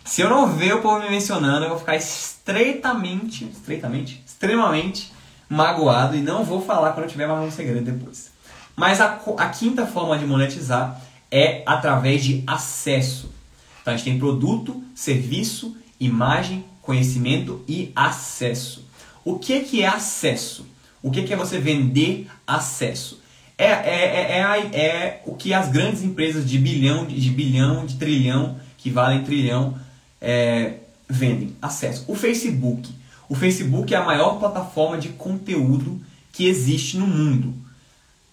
[0.07, 5.13] Se eu não ver o povo me mencionando, eu vou ficar estreitamente, estreitamente, extremamente
[5.49, 8.31] magoado e não vou falar quando eu tiver mais um segredo depois.
[8.77, 13.35] Mas a, a quinta forma de monetizar é através de acesso.
[13.83, 18.89] Então a gente tem produto, serviço, imagem, conhecimento e acesso.
[19.25, 20.69] O que, que é acesso?
[21.03, 23.21] O que, que é você vender acesso?
[23.59, 24.41] É, é, é,
[24.73, 29.25] é, é o que as grandes empresas de bilhão, de bilhão, de trilhão, que valem
[29.25, 29.77] trilhão,
[30.21, 32.05] é, vendem acesso.
[32.09, 32.95] O Facebook.
[33.29, 36.01] O Facebook é a maior plataforma de conteúdo
[36.33, 37.55] que existe no mundo.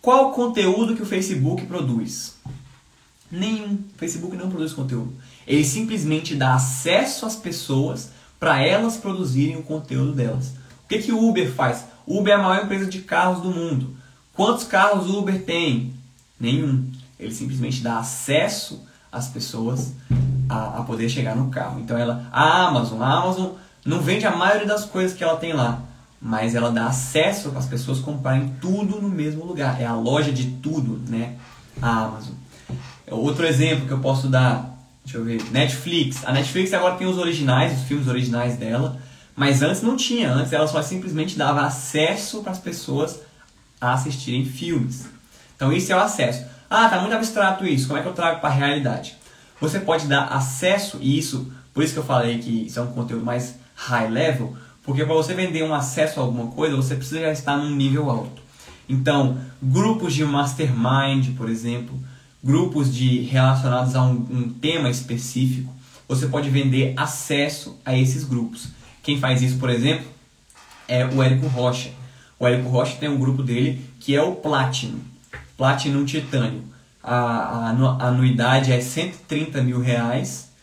[0.02, 2.36] Qual conteúdo que o Facebook produz?
[3.32, 3.76] Nenhum.
[3.76, 5.14] O Facebook não produz conteúdo.
[5.48, 10.50] Ele simplesmente dá acesso às pessoas para elas produzirem o conteúdo delas.
[10.84, 11.86] O que, que o Uber faz?
[12.06, 13.96] O Uber é a maior empresa de carros do mundo.
[14.34, 15.94] Quantos carros o Uber tem?
[16.40, 16.92] Nenhum.
[17.18, 19.94] Ele simplesmente dá acesso às pessoas
[20.50, 21.80] a, a poder chegar no carro.
[21.80, 23.52] Então ela, a Amazon, a Amazon
[23.86, 25.82] não vende a maioria das coisas que ela tem lá,
[26.22, 29.82] mas ela dá acesso para as pessoas comprarem tudo no mesmo lugar.
[29.82, 31.36] É a loja de tudo, né?
[31.82, 32.34] A Amazon.
[33.10, 36.26] Outro exemplo que eu posso dar, deixa eu ver, Netflix.
[36.26, 38.98] A Netflix agora tem os originais, os filmes originais dela,
[39.36, 40.32] mas antes não tinha.
[40.32, 43.20] Antes ela só simplesmente dava acesso para as pessoas
[43.80, 45.06] a assistirem filmes.
[45.56, 46.46] Então isso é o acesso.
[46.70, 47.88] Ah, tá muito abstrato isso.
[47.88, 49.16] Como é que eu trago para a realidade?
[49.64, 52.88] Você pode dar acesso e isso, por isso que eu falei que isso é um
[52.88, 57.22] conteúdo mais high level, porque para você vender um acesso a alguma coisa, você precisa
[57.22, 58.42] já estar num nível alto.
[58.90, 61.98] Então, grupos de mastermind, por exemplo,
[62.44, 65.74] grupos de relacionados a um, um tema específico,
[66.10, 68.68] você pode vender acesso a esses grupos.
[69.02, 70.08] Quem faz isso, por exemplo,
[70.90, 71.92] é o Érico Rocha.
[72.38, 75.00] O Érico Rocha tem um grupo dele que é o Platinum,
[75.56, 76.73] Platinum Titânio.
[77.04, 80.54] A, a, anuidade é 130 mil reais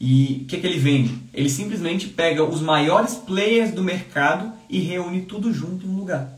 [0.00, 1.16] e o que, que ele vende?
[1.32, 6.30] Ele simplesmente pega os maiores players do mercado e reúne tudo junto em um lugar.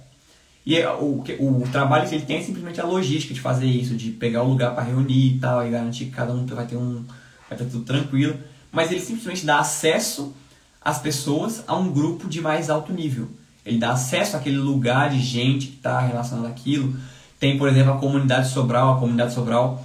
[0.66, 3.94] E é, o, o trabalho que ele tem é simplesmente a logística de fazer isso,
[3.94, 6.76] de pegar o lugar para reunir e tal, e garantir que cada um vai ter
[6.76, 7.04] um.
[7.48, 8.36] vai estar tudo tranquilo.
[8.72, 10.34] Mas ele simplesmente dá acesso
[10.80, 13.28] às pessoas a um grupo de mais alto nível.
[13.64, 16.96] Ele dá acesso àquele lugar de gente que está relacionado àquilo.
[17.38, 18.94] Tem, por exemplo, a comunidade Sobral.
[18.94, 19.84] A comunidade Sobral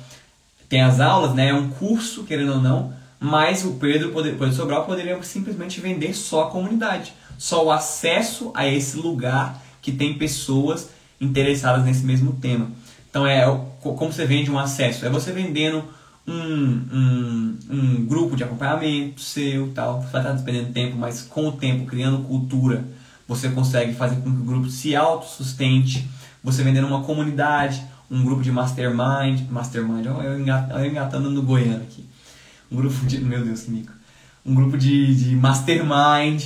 [0.70, 1.50] tem as aulas, né?
[1.50, 6.14] É um curso, querendo ou não, mas o Pedro, poder, Pedro Sobral poderia simplesmente vender
[6.14, 10.90] só a comunidade, só o acesso a esse lugar que tem pessoas
[11.20, 12.72] interessadas nesse mesmo tema.
[13.10, 13.46] Então é
[13.80, 15.84] como você vende um acesso, é você vendendo
[16.28, 20.02] um, um, um grupo de acompanhamento seu, tal.
[20.02, 22.86] Você vai estar despendendo tempo, mas com o tempo criando cultura,
[23.28, 26.08] você consegue fazer com que o grupo se autossustente.
[26.44, 32.10] Você vendendo uma comunidade, um grupo de mastermind, mastermind, eu engatando no goiano aqui
[32.72, 33.20] um grupo de.
[33.20, 33.92] Meu Deus, que mico.
[34.46, 36.46] Um grupo de, de mastermind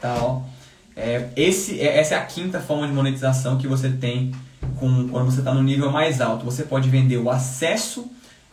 [0.00, 0.48] tal.
[0.96, 4.32] É, esse, é, essa é a quinta forma de monetização que você tem
[4.76, 6.44] com, quando você está no nível mais alto.
[6.44, 8.10] Você pode vender o acesso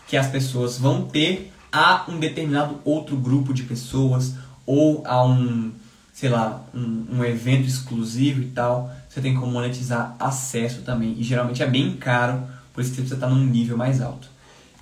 [0.08, 4.36] que as pessoas vão ter a um determinado outro grupo de pessoas
[4.66, 5.72] ou a um,
[6.14, 8.92] sei lá, um, um evento exclusivo e tal.
[9.18, 11.16] Você tem como monetizar acesso também.
[11.18, 14.30] E geralmente é bem caro, por isso que você está num nível mais alto.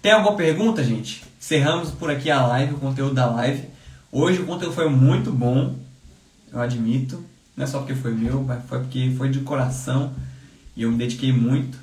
[0.02, 1.24] Tem alguma pergunta, gente?
[1.40, 3.64] Cerramos por aqui a live, o conteúdo da live.
[4.12, 5.74] Hoje o conteúdo foi muito bom,
[6.52, 7.24] eu admito.
[7.56, 10.12] Não é só porque foi meu, mas foi porque foi de coração
[10.76, 11.78] e eu me dediquei muito.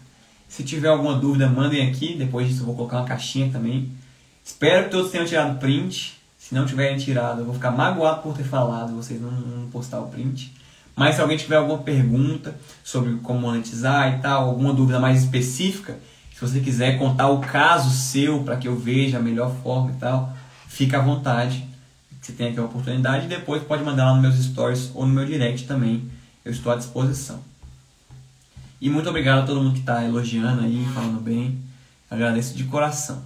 [0.46, 2.16] Se tiver alguma dúvida, mandem aqui.
[2.18, 3.90] Depois disso eu vou colocar uma caixinha também.
[4.44, 6.18] Espero que todos tenham tirado print.
[6.38, 10.00] Se não tiverem tirado, eu vou ficar magoado por ter falado, vocês não, não postar
[10.00, 10.52] o print.
[10.94, 15.98] Mas se alguém tiver alguma pergunta sobre como monetizar e tal, alguma dúvida mais específica,
[16.34, 19.94] se você quiser contar o caso seu para que eu veja a melhor forma e
[19.94, 20.36] tal,
[20.68, 21.66] fica à vontade.
[22.20, 25.14] Você tem aqui a oportunidade e depois pode mandar lá nos meus stories ou no
[25.14, 26.08] meu direct também.
[26.44, 27.42] Eu estou à disposição.
[28.80, 31.58] E muito obrigado a todo mundo que está elogiando aí, falando bem.
[32.10, 33.22] Agradeço de coração.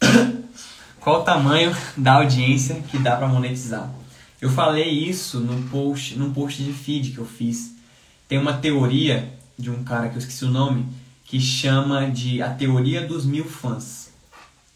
[0.98, 3.90] Qual o tamanho da audiência que dá para monetizar?
[4.44, 7.76] Eu falei isso no post, num post de feed que eu fiz.
[8.28, 10.86] Tem uma teoria de um cara que eu esqueci o nome,
[11.24, 14.10] que chama de a teoria dos mil fãs.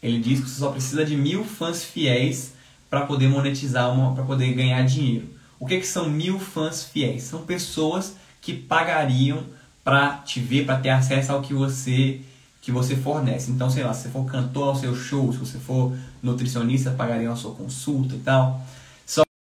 [0.01, 2.53] Ele diz que você só precisa de mil fãs fiéis
[2.89, 5.29] para poder monetizar, para poder ganhar dinheiro.
[5.59, 7.21] O que, que são mil fãs fiéis?
[7.21, 9.43] São pessoas que pagariam
[9.83, 12.21] para te ver, para ter acesso ao que você
[12.59, 13.51] que você fornece.
[13.51, 17.31] Então, sei lá, se você for cantor ao seu show, se você for nutricionista, pagariam
[17.31, 18.65] a sua consulta e tal.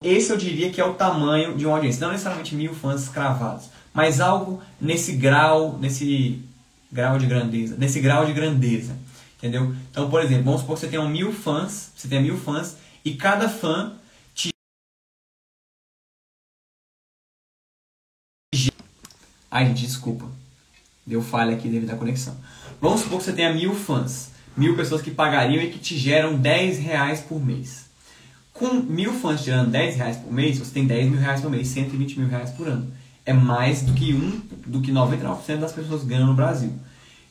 [0.05, 3.75] Esse eu diria que é o tamanho de uma audiência, não necessariamente mil fãs cravados
[3.95, 6.43] mas algo nesse grau, nesse
[6.91, 8.99] grau de grandeza, nesse grau de grandeza,
[9.39, 9.73] entendeu?
[9.91, 13.15] Então, por exemplo, vamos supor que você tenha mil fãs, você tem mil fãs e
[13.15, 13.95] cada fã
[14.35, 14.51] te
[19.49, 20.27] Ai, gente, desculpa.
[21.07, 22.37] Deu falha aqui devido à conexão.
[22.81, 26.37] Vamos supor que você tenha mil fãs, mil pessoas que pagariam e que te geram
[26.37, 27.85] 10 reais por mês.
[28.55, 31.67] Com mil fãs tirando 10 reais por mês, você tem 10 mil reais por mês,
[31.67, 32.87] 120 mil reais por ano.
[33.27, 36.73] É mais do que, um, do que 99% das pessoas ganham no Brasil.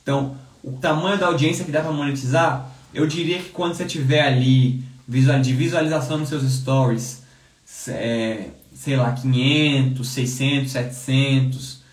[0.02, 4.22] Então, o tamanho da audiência que dá para monetizar, eu diria que quando você tiver
[4.22, 7.24] ali de visualização nos seus stories,
[7.88, 11.84] é, sei lá, 500, 600, 700,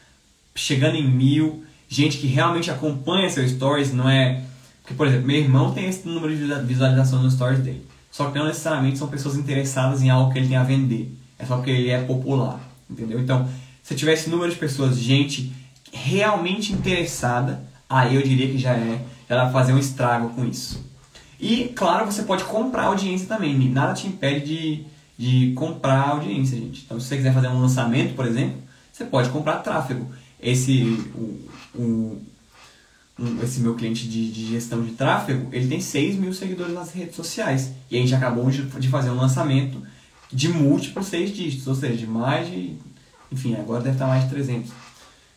[0.57, 4.43] chegando em mil, gente que realmente acompanha seus stories, não é...
[4.83, 7.90] Porque, por exemplo, meu irmão tem esse número de visualização nos stories dele.
[8.11, 11.15] Só que não necessariamente são pessoas interessadas em algo que ele tem a vender.
[11.39, 13.21] É só porque ele é popular, entendeu?
[13.21, 13.49] Então,
[13.83, 15.53] se tivesse número de pessoas, gente
[15.93, 20.85] realmente interessada, aí eu diria que já é, dá pra fazer um estrago com isso.
[21.39, 23.57] E, claro, você pode comprar audiência também.
[23.71, 24.85] Nada te impede de,
[25.19, 26.83] de comprar audiência, gente.
[26.85, 28.59] Então, se você quiser fazer um lançamento, por exemplo,
[28.93, 30.07] você pode comprar tráfego.
[30.39, 30.83] Esse,
[31.15, 32.23] o, o,
[33.43, 37.17] esse meu cliente de, de, gestão de tráfego, ele tem 6 mil seguidores nas redes
[37.17, 37.71] sociais.
[37.91, 39.83] E a gente acabou de, de fazer um lançamento
[40.33, 42.77] de múltiplos 6 dígitos, ou seja, de mais de.
[43.31, 44.71] Enfim, agora deve estar mais de 300.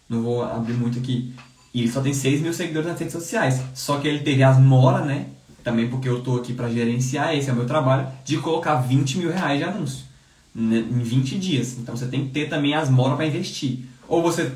[0.08, 1.34] Não vou abrir muito aqui.
[1.74, 3.62] E ele só tem 6 mil seguidores nas redes sociais.
[3.74, 5.28] Só que ele teve as moras, né?
[5.64, 9.18] Também porque eu estou aqui para gerenciar, esse é o meu trabalho, de colocar 20
[9.18, 10.06] mil reais de anúncio
[10.54, 11.78] né, em 20 dias.
[11.78, 13.80] Então você tem que ter também as moras para investir.
[14.08, 14.52] Ou você,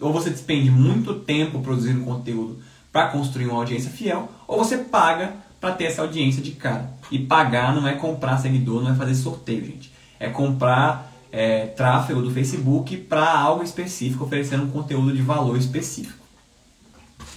[0.00, 2.58] ou você despende muito tempo produzindo conteúdo
[2.92, 6.90] para construir uma audiência fiel, ou você paga para ter essa audiência de cara.
[7.10, 9.92] E pagar não é comprar seguidor, não é fazer sorteio, gente.
[10.20, 16.22] É comprar é, tráfego do Facebook para algo específico, oferecendo um conteúdo de valor específico.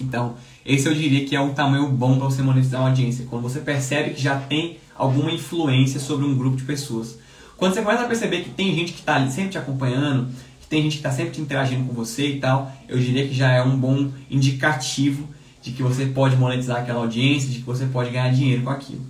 [0.00, 0.34] Então,
[0.64, 3.60] esse eu diria que é um tamanho bom para você monetizar uma audiência, quando você
[3.60, 7.18] percebe que já tem alguma influência sobre um grupo de pessoas.
[7.56, 10.28] Quando você começa a perceber que tem gente que está ali sempre te acompanhando,
[10.60, 13.34] que tem gente que está sempre te interagindo com você e tal, eu diria que
[13.34, 15.26] já é um bom indicativo
[15.66, 19.04] de que você pode monetizar aquela audiência, de que você pode ganhar dinheiro com aquilo.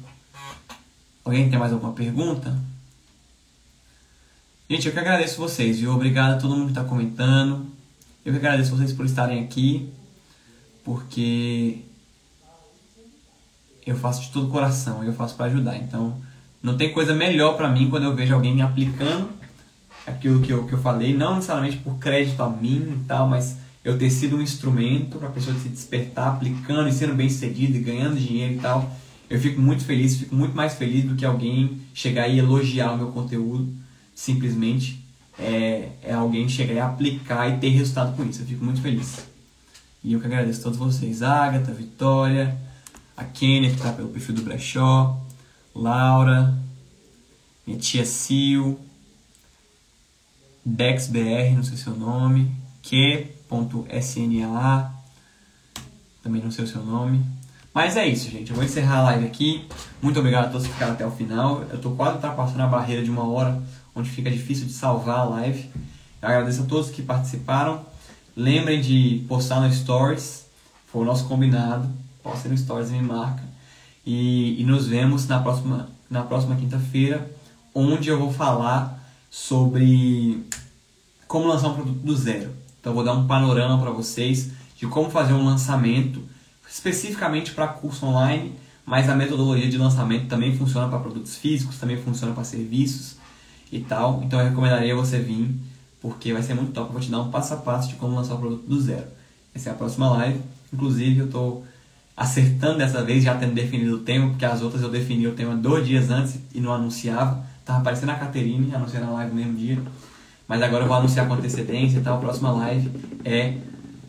[1.22, 2.56] Alguém tem mais alguma pergunta?
[4.70, 5.92] Gente, eu que agradeço vocês, viu?
[5.92, 7.66] Obrigado a todo mundo que está comentando.
[8.24, 9.92] Eu que agradeço vocês por estarem aqui,
[10.82, 11.80] porque
[13.86, 15.76] eu faço de todo coração eu faço para ajudar.
[15.76, 16.16] Então,
[16.62, 19.28] não tem coisa melhor para mim quando eu vejo alguém aplicando
[20.06, 23.58] aquilo que eu, que eu falei, não necessariamente por crédito a mim e tal, mas
[23.86, 27.76] eu ter sido um instrumento para a pessoa se despertar aplicando e sendo bem sucedido
[27.76, 28.92] e ganhando dinheiro e tal,
[29.30, 32.96] eu fico muito feliz, fico muito mais feliz do que alguém chegar e elogiar o
[32.96, 33.72] meu conteúdo,
[34.12, 35.06] simplesmente
[35.38, 38.42] é, é alguém chegar e aplicar e ter resultado com isso.
[38.42, 39.24] Eu fico muito feliz.
[40.02, 42.58] E eu que agradeço a todos vocês, Agatha, Vitória,
[43.16, 45.16] a Kênia que está pelo perfil do Brechó,
[45.72, 46.58] Laura,
[47.64, 48.82] minha tia Sil,
[50.64, 52.50] BexBR, não sei seu nome,
[52.82, 54.96] que .sna
[56.26, 57.24] também não sei o seu nome.
[57.72, 58.50] Mas é isso, gente.
[58.50, 59.64] Eu vou encerrar a live aqui.
[60.02, 61.62] Muito obrigado a todos que ficaram até o final.
[61.70, 63.62] Eu estou quase ultrapassando a barreira de uma hora,
[63.94, 65.70] onde fica difícil de salvar a live.
[66.20, 67.80] Eu agradeço a todos que participaram.
[68.36, 70.46] Lembrem de postar no Stories.
[70.86, 71.88] Foi o nosso combinado.
[72.22, 73.44] Postem no Stories e me marca.
[74.04, 77.30] E, e nos vemos na próxima, na próxima quinta-feira,
[77.74, 80.44] onde eu vou falar sobre
[81.28, 82.65] como lançar um produto do zero.
[82.86, 86.22] Então vou dar um panorama para vocês de como fazer um lançamento
[86.70, 88.52] especificamente para curso online,
[88.84, 93.16] mas a metodologia de lançamento também funciona para produtos físicos, também funciona para serviços
[93.72, 94.22] e tal.
[94.22, 95.52] Então eu recomendaria você vir,
[96.00, 96.90] porque vai ser muito top.
[96.90, 99.08] Eu vou te dar um passo a passo de como lançar o produto do zero.
[99.52, 100.40] Essa é a próxima live.
[100.72, 101.66] Inclusive eu estou
[102.16, 105.56] acertando dessa vez, já tendo definido o tema, porque as outras eu defini o tema
[105.56, 107.44] dois dias antes e não anunciava.
[107.64, 109.82] Tava aparecendo a Caterine, anunciando a live no mesmo dia.
[110.48, 112.14] Mas agora eu vou anunciar com antecedência, tá?
[112.14, 112.90] A próxima live
[113.24, 113.58] é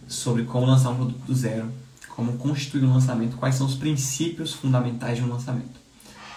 [0.08, 1.72] sobre como lançar um produto do zero,
[2.16, 5.80] como constituir um lançamento, quais são os princípios fundamentais de um lançamento.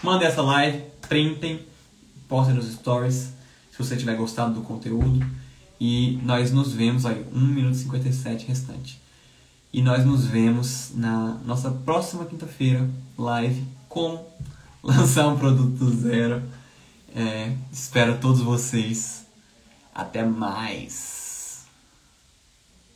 [0.02, 1.60] Mandem essa live, printem,
[2.26, 3.32] postem nos stories,
[3.70, 5.24] se você tiver gostado do conteúdo.
[5.78, 9.00] E nós nos vemos aí, 1 minuto e 57 restante.
[9.72, 14.20] E nós nos vemos na nossa próxima quinta-feira, live, como
[14.82, 16.42] lançar um produto do zero.
[17.14, 19.19] É, espero todos vocês
[20.00, 21.19] até mais!